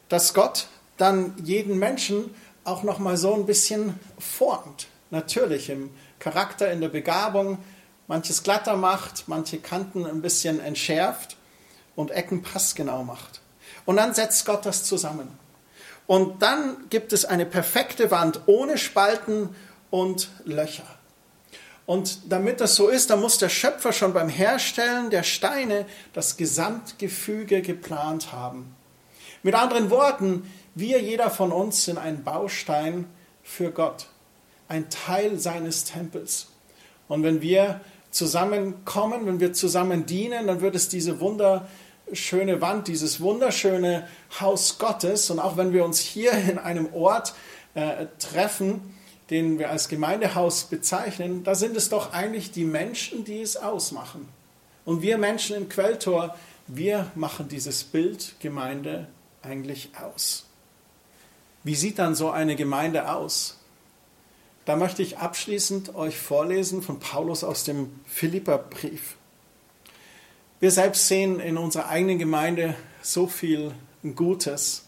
dass 0.08 0.32
Gott 0.32 0.68
dann 0.96 1.34
jeden 1.44 1.78
Menschen 1.78 2.34
auch 2.64 2.82
noch 2.82 2.98
mal 2.98 3.18
so 3.18 3.34
ein 3.34 3.44
bisschen 3.44 4.00
formt. 4.18 4.86
Natürlich 5.10 5.68
im 5.68 5.90
Charakter, 6.18 6.72
in 6.72 6.80
der 6.80 6.88
Begabung, 6.88 7.58
manches 8.06 8.42
glatter 8.42 8.78
macht, 8.78 9.24
manche 9.28 9.58
Kanten 9.58 10.06
ein 10.06 10.22
bisschen 10.22 10.60
entschärft 10.60 11.36
und 11.94 12.10
Ecken 12.10 12.40
passgenau 12.40 13.04
macht. 13.04 13.42
Und 13.84 13.96
dann 13.96 14.14
setzt 14.14 14.46
Gott 14.46 14.64
das 14.64 14.84
zusammen. 14.84 15.28
Und 16.08 16.40
dann 16.42 16.88
gibt 16.88 17.12
es 17.12 17.26
eine 17.26 17.44
perfekte 17.44 18.10
Wand 18.10 18.40
ohne 18.46 18.78
Spalten 18.78 19.50
und 19.90 20.30
Löcher. 20.46 20.86
Und 21.84 22.32
damit 22.32 22.62
das 22.62 22.76
so 22.76 22.88
ist, 22.88 23.10
dann 23.10 23.20
muss 23.20 23.36
der 23.36 23.50
Schöpfer 23.50 23.92
schon 23.92 24.14
beim 24.14 24.30
Herstellen 24.30 25.10
der 25.10 25.22
Steine 25.22 25.84
das 26.14 26.38
Gesamtgefüge 26.38 27.60
geplant 27.60 28.32
haben. 28.32 28.74
Mit 29.42 29.54
anderen 29.54 29.90
Worten, 29.90 30.50
wir, 30.74 31.00
jeder 31.02 31.28
von 31.28 31.52
uns, 31.52 31.84
sind 31.84 31.98
ein 31.98 32.24
Baustein 32.24 33.06
für 33.42 33.70
Gott, 33.70 34.06
ein 34.66 34.88
Teil 34.88 35.38
seines 35.38 35.84
Tempels. 35.84 36.48
Und 37.06 37.22
wenn 37.22 37.42
wir 37.42 37.82
zusammenkommen, 38.10 39.26
wenn 39.26 39.40
wir 39.40 39.52
zusammen 39.52 40.06
dienen, 40.06 40.46
dann 40.46 40.62
wird 40.62 40.74
es 40.74 40.88
diese 40.88 41.20
wunderschöne 42.08 42.60
Wand, 42.62 42.88
dieses 42.88 43.20
wunderschöne 43.20 44.08
Haus 44.40 44.78
Gottes. 44.78 45.30
Und 45.30 45.38
auch 45.38 45.56
wenn 45.56 45.72
wir 45.72 45.84
uns 45.84 45.98
hier 46.00 46.32
in 46.32 46.58
einem 46.58 46.92
Ort 46.94 47.34
äh, 47.74 48.06
treffen, 48.18 48.94
den 49.30 49.58
wir 49.58 49.70
als 49.70 49.88
Gemeindehaus 49.88 50.64
bezeichnen, 50.64 51.44
da 51.44 51.54
sind 51.54 51.76
es 51.76 51.90
doch 51.90 52.14
eigentlich 52.14 52.50
die 52.50 52.64
Menschen, 52.64 53.24
die 53.24 53.42
es 53.42 53.58
ausmachen. 53.58 54.26
Und 54.86 55.02
wir 55.02 55.18
Menschen 55.18 55.54
im 55.54 55.68
Quelltor, 55.68 56.34
wir 56.66 57.10
machen 57.14 57.48
dieses 57.48 57.84
Bild 57.84 58.36
Gemeinde 58.40 59.06
eigentlich 59.42 59.90
aus. 60.02 60.46
Wie 61.62 61.74
sieht 61.74 61.98
dann 61.98 62.14
so 62.14 62.30
eine 62.30 62.56
Gemeinde 62.56 63.12
aus? 63.12 63.58
Da 64.64 64.76
möchte 64.76 65.02
ich 65.02 65.18
abschließend 65.18 65.94
euch 65.94 66.16
vorlesen 66.18 66.80
von 66.80 67.00
Paulus 67.00 67.44
aus 67.44 67.64
dem 67.64 68.00
Philipperbrief. 68.06 69.17
Wir 70.60 70.72
selbst 70.72 71.06
sehen 71.06 71.38
in 71.38 71.56
unserer 71.56 71.88
eigenen 71.88 72.18
Gemeinde 72.18 72.74
so 73.00 73.28
viel 73.28 73.72
Gutes 74.16 74.86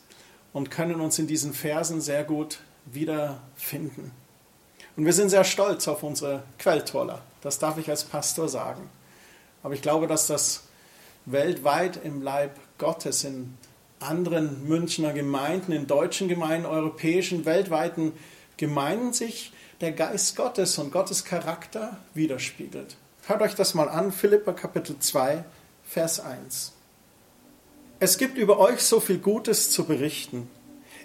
und 0.52 0.68
können 0.72 1.00
uns 1.00 1.20
in 1.20 1.28
diesen 1.28 1.54
Versen 1.54 2.00
sehr 2.00 2.24
gut 2.24 2.59
wiederfinden. 2.87 4.11
Und 4.96 5.04
wir 5.04 5.12
sind 5.12 5.28
sehr 5.28 5.44
stolz 5.44 5.87
auf 5.87 6.02
unsere 6.02 6.42
Quelltoller. 6.59 7.22
Das 7.40 7.61
darf 7.61 7.78
ich 7.78 7.88
als 7.88 8.02
Pastor 8.02 8.48
sagen. 8.48 8.90
Aber 9.62 9.72
ich 9.74 9.80
glaube, 9.80 10.09
dass 10.09 10.26
das 10.26 10.64
weltweit 11.24 12.00
im 12.02 12.20
Leib 12.20 12.56
Gottes, 12.78 13.22
in 13.22 13.56
anderen 14.00 14.66
Münchner 14.66 15.12
Gemeinden, 15.12 15.70
in 15.70 15.87
deutschen 15.87 16.26
Gemeinden, 16.26 16.66
europäischen, 16.66 17.44
weltweiten 17.44 18.12
Gemeinden 18.56 19.12
sich 19.12 19.52
der 19.80 19.92
Geist 19.92 20.35
Gottes 20.35 20.78
und 20.78 20.90
Gottes 20.90 21.24
Charakter 21.24 21.96
widerspiegelt. 22.12 22.96
Hört 23.28 23.42
euch 23.42 23.54
das 23.54 23.74
mal 23.74 23.88
an, 23.88 24.11
Philippa 24.11 24.52
Kapitel 24.52 24.98
2, 24.98 25.44
Vers 25.92 26.20
1. 26.20 26.70
Es 27.98 28.16
gibt 28.16 28.38
über 28.38 28.61
euch 28.61 28.81
so 28.81 29.00
viel 29.00 29.18
Gutes 29.18 29.72
zu 29.72 29.87
berichten. 29.87 30.48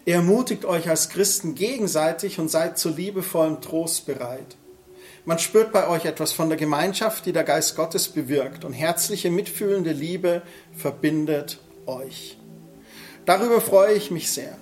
Er 0.05 0.17
ermutigt 0.17 0.63
euch 0.63 0.87
als 0.89 1.09
Christen 1.09 1.55
gegenseitig 1.55 2.37
und 2.37 2.49
seid 2.49 2.77
zu 2.77 2.89
liebevollem 2.89 3.61
Trost 3.61 4.05
bereit. 4.05 4.57
Man 5.25 5.39
spürt 5.39 5.71
bei 5.71 5.87
euch 5.87 6.05
etwas 6.05 6.33
von 6.33 6.49
der 6.49 6.57
Gemeinschaft, 6.59 7.25
die 7.25 7.33
der 7.33 7.43
Geist 7.43 7.75
Gottes 7.75 8.09
bewirkt, 8.09 8.63
und 8.63 8.73
herzliche, 8.73 9.31
mitfühlende 9.31 9.91
Liebe 9.91 10.43
verbindet 10.77 11.57
euch. 11.87 12.37
Darüber 13.25 13.61
freue 13.61 13.93
ich 13.93 14.11
mich 14.11 14.31
sehr. 14.31 14.55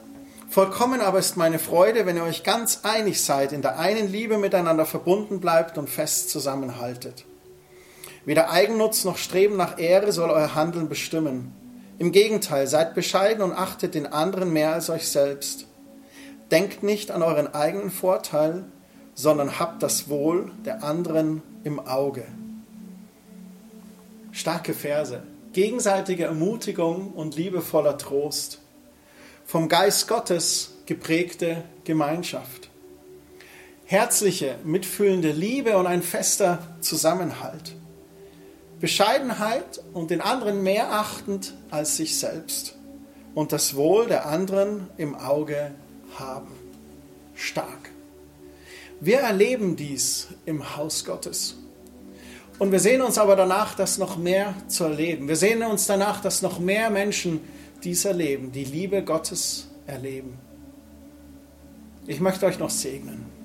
Vollkommen 0.49 1.01
aber 1.01 1.19
ist 1.19 1.35
meine 1.35 1.59
Freude, 1.59 2.05
wenn 2.05 2.15
ihr 2.15 2.23
euch 2.23 2.45
ganz 2.45 2.79
einig 2.83 3.21
seid, 3.21 3.51
in 3.51 3.61
der 3.61 3.77
einen 3.77 4.09
Liebe 4.09 4.37
miteinander 4.37 4.85
verbunden 4.85 5.41
bleibt 5.41 5.77
und 5.77 5.89
fest 5.89 6.29
zusammenhaltet. 6.29 7.25
Weder 8.25 8.51
Eigennutz 8.51 9.03
noch 9.03 9.17
Streben 9.17 9.57
nach 9.57 9.79
Ehre 9.79 10.11
soll 10.11 10.29
euer 10.29 10.55
Handeln 10.55 10.89
bestimmen. 10.89 11.53
Im 11.99 12.11
Gegenteil, 12.11 12.67
seid 12.67 12.95
bescheiden 12.95 13.43
und 13.43 13.53
achtet 13.53 13.95
den 13.95 14.07
anderen 14.07 14.51
mehr 14.51 14.73
als 14.73 14.89
euch 14.89 15.07
selbst. 15.07 15.67
Denkt 16.51 16.83
nicht 16.83 17.11
an 17.11 17.21
euren 17.21 17.53
eigenen 17.53 17.91
Vorteil, 17.91 18.65
sondern 19.13 19.59
habt 19.59 19.83
das 19.83 20.09
Wohl 20.09 20.51
der 20.65 20.83
anderen 20.83 21.41
im 21.63 21.79
Auge. 21.79 22.25
Starke 24.31 24.73
Verse, 24.73 25.21
gegenseitige 25.53 26.25
Ermutigung 26.25 27.11
und 27.11 27.35
liebevoller 27.35 27.97
Trost 27.97 28.59
vom 29.45 29.69
Geist 29.69 30.07
Gottes 30.07 30.71
geprägte 30.85 31.63
Gemeinschaft. 31.83 32.69
Herzliche, 33.85 34.55
mitfühlende 34.63 35.31
Liebe 35.31 35.77
und 35.77 35.85
ein 35.85 36.01
fester 36.01 36.59
Zusammenhalt. 36.79 37.75
Bescheidenheit 38.83 39.81
und 39.93 40.11
den 40.11 40.19
anderen 40.19 40.61
mehr 40.61 40.91
achtend 40.91 41.53
als 41.71 41.95
sich 41.95 42.19
selbst 42.19 42.75
und 43.33 43.53
das 43.53 43.77
Wohl 43.77 44.07
der 44.07 44.25
anderen 44.25 44.89
im 44.97 45.15
Auge 45.15 45.71
haben. 46.19 46.51
Stark. 47.33 47.91
Wir 48.99 49.19
erleben 49.19 49.77
dies 49.77 50.27
im 50.45 50.75
Haus 50.75 51.05
Gottes. 51.05 51.55
Und 52.59 52.73
wir 52.73 52.81
sehen 52.81 53.01
uns 53.01 53.17
aber 53.17 53.37
danach, 53.37 53.73
das 53.73 53.99
noch 53.99 54.17
mehr 54.17 54.53
zu 54.67 54.83
erleben. 54.83 55.29
Wir 55.29 55.37
sehen 55.37 55.63
uns 55.63 55.85
danach, 55.85 56.19
dass 56.19 56.41
noch 56.41 56.59
mehr 56.59 56.89
Menschen 56.89 57.39
dies 57.85 58.03
erleben, 58.03 58.51
die 58.51 58.65
Liebe 58.65 59.01
Gottes 59.01 59.69
erleben. 59.87 60.37
Ich 62.05 62.19
möchte 62.19 62.45
euch 62.45 62.59
noch 62.59 62.69
segnen. 62.69 63.42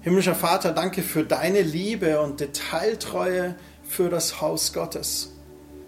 Himmlischer 0.00 0.36
Vater, 0.36 0.72
danke 0.72 1.02
für 1.02 1.24
deine 1.24 1.60
Liebe 1.60 2.20
und 2.20 2.38
Detailtreue 2.38 3.56
für 3.82 4.08
das 4.08 4.40
Haus 4.40 4.72
Gottes. 4.72 5.32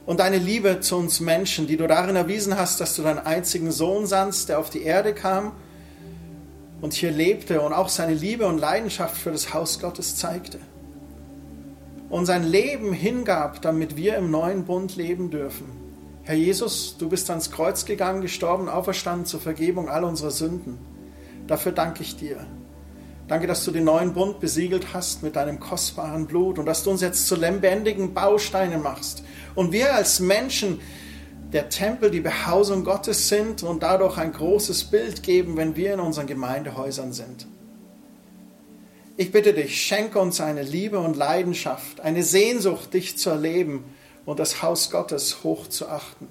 Und 0.05 0.19
deine 0.19 0.39
Liebe 0.39 0.81
zu 0.81 0.97
uns 0.97 1.21
Menschen, 1.21 1.69
die 1.69 1.77
du 1.77 1.87
darin 1.87 2.17
erwiesen 2.17 2.59
hast, 2.59 2.81
dass 2.81 2.97
du 2.97 3.03
deinen 3.03 3.21
einzigen 3.21 3.71
Sohn 3.71 4.07
sandst, 4.07 4.49
der 4.49 4.59
auf 4.59 4.69
die 4.69 4.83
Erde 4.83 5.15
kam 5.15 5.53
und 6.81 6.93
hier 6.93 7.13
lebte 7.13 7.61
und 7.61 7.73
auch 7.73 7.89
seine 7.89 8.15
Liebe 8.15 8.47
und 8.47 8.59
Leidenschaft 8.59 9.17
für 9.17 9.31
das 9.31 9.55
Haus 9.55 9.79
Gottes 9.79 10.17
zeigte 10.17 10.59
und 12.09 12.27
sein 12.27 12.43
Leben 12.43 12.93
hingab, 12.93 13.63
damit 13.63 13.97
wir 13.97 14.17
im 14.17 14.33
neuen 14.33 14.65
Bund 14.65 14.97
leben 14.97 15.31
dürfen. 15.31 15.67
Herr 16.25 16.35
Jesus, 16.35 16.97
du 16.99 17.09
bist 17.09 17.31
ans 17.31 17.53
Kreuz 17.53 17.85
gegangen, 17.85 18.21
gestorben, 18.21 18.69
auferstanden 18.69 19.27
zur 19.27 19.41
Vergebung 19.41 19.89
all 19.89 20.03
unserer 20.03 20.33
Sünden. 20.33 20.79
Dafür 21.47 21.73
danke 21.73 22.03
ich 22.03 22.17
dir. 22.17 22.45
Danke, 23.31 23.47
dass 23.47 23.65
du 23.65 23.71
den 23.71 23.85
neuen 23.85 24.13
Bund 24.13 24.41
besiegelt 24.41 24.93
hast 24.93 25.23
mit 25.23 25.37
deinem 25.37 25.61
kostbaren 25.61 26.27
Blut 26.27 26.59
und 26.59 26.67
dass 26.67 26.83
du 26.83 26.91
uns 26.91 27.01
jetzt 27.01 27.29
zu 27.29 27.37
lebendigen 27.37 28.13
Bausteinen 28.13 28.83
machst. 28.83 29.23
Und 29.55 29.71
wir 29.71 29.95
als 29.95 30.19
Menschen 30.19 30.81
der 31.53 31.69
Tempel, 31.69 32.11
die 32.11 32.19
Behausung 32.19 32.83
Gottes 32.83 33.29
sind 33.29 33.63
und 33.63 33.85
dadurch 33.85 34.19
ein 34.19 34.33
großes 34.33 34.83
Bild 34.83 35.23
geben, 35.23 35.57
wenn 35.57 35.77
wir 35.77 35.95
in 35.95 36.01
unseren 36.01 36.27
Gemeindehäusern 36.27 37.13
sind. 37.13 37.47
Ich 39.17 39.31
bitte 39.31 39.55
dich, 39.55 39.81
schenke 39.81 40.19
uns 40.19 40.41
eine 40.41 40.65
Liebe 40.65 40.99
und 40.99 41.17
Leidenschaft, 41.17 42.01
eine 42.01 42.25
Sehnsucht, 42.25 42.93
dich 42.95 43.17
zu 43.17 43.31
erleben 43.31 43.85
und 44.27 44.41
das 44.41 44.61
Haus 44.61 44.91
Gottes 44.91 45.45
hoch 45.45 45.69
zu 45.69 45.89
achten. 45.89 46.27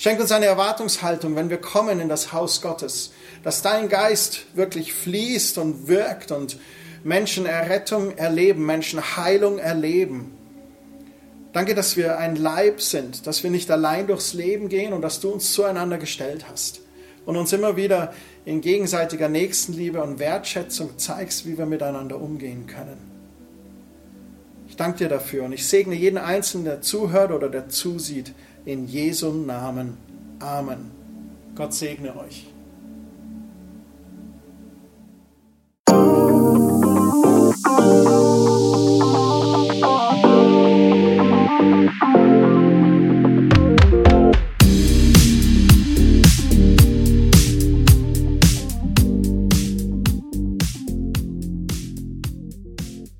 Schenke 0.00 0.22
uns 0.22 0.32
eine 0.32 0.46
Erwartungshaltung, 0.46 1.36
wenn 1.36 1.50
wir 1.50 1.58
kommen 1.58 2.00
in 2.00 2.08
das 2.08 2.32
Haus 2.32 2.62
Gottes, 2.62 3.12
dass 3.42 3.60
dein 3.60 3.90
Geist 3.90 4.46
wirklich 4.54 4.94
fließt 4.94 5.58
und 5.58 5.88
wirkt 5.88 6.32
und 6.32 6.56
Menschen 7.04 7.44
Errettung 7.44 8.16
erleben, 8.16 8.64
Menschen 8.64 9.18
Heilung 9.18 9.58
erleben. 9.58 10.32
Danke, 11.52 11.74
dass 11.74 11.98
wir 11.98 12.16
ein 12.16 12.36
Leib 12.36 12.80
sind, 12.80 13.26
dass 13.26 13.42
wir 13.42 13.50
nicht 13.50 13.70
allein 13.70 14.06
durchs 14.06 14.32
Leben 14.32 14.70
gehen 14.70 14.94
und 14.94 15.02
dass 15.02 15.20
du 15.20 15.28
uns 15.28 15.52
zueinander 15.52 15.98
gestellt 15.98 16.46
hast 16.50 16.80
und 17.26 17.36
uns 17.36 17.52
immer 17.52 17.76
wieder 17.76 18.14
in 18.46 18.62
gegenseitiger 18.62 19.28
Nächstenliebe 19.28 20.02
und 20.02 20.18
Wertschätzung 20.18 20.96
zeigst, 20.96 21.44
wie 21.44 21.58
wir 21.58 21.66
miteinander 21.66 22.18
umgehen 22.18 22.66
können. 22.66 23.10
Ich 24.66 24.76
danke 24.76 24.96
dir 24.96 25.08
dafür 25.10 25.44
und 25.44 25.52
ich 25.52 25.68
segne 25.68 25.94
jeden 25.94 26.16
Einzelnen, 26.16 26.64
der 26.64 26.80
zuhört 26.80 27.32
oder 27.32 27.50
der 27.50 27.68
zusieht, 27.68 28.32
in 28.70 28.86
Jesu 28.86 29.32
Namen. 29.32 29.96
Amen. 30.40 30.92
Gott 31.56 31.74
segne 31.74 32.16
euch. 32.16 32.46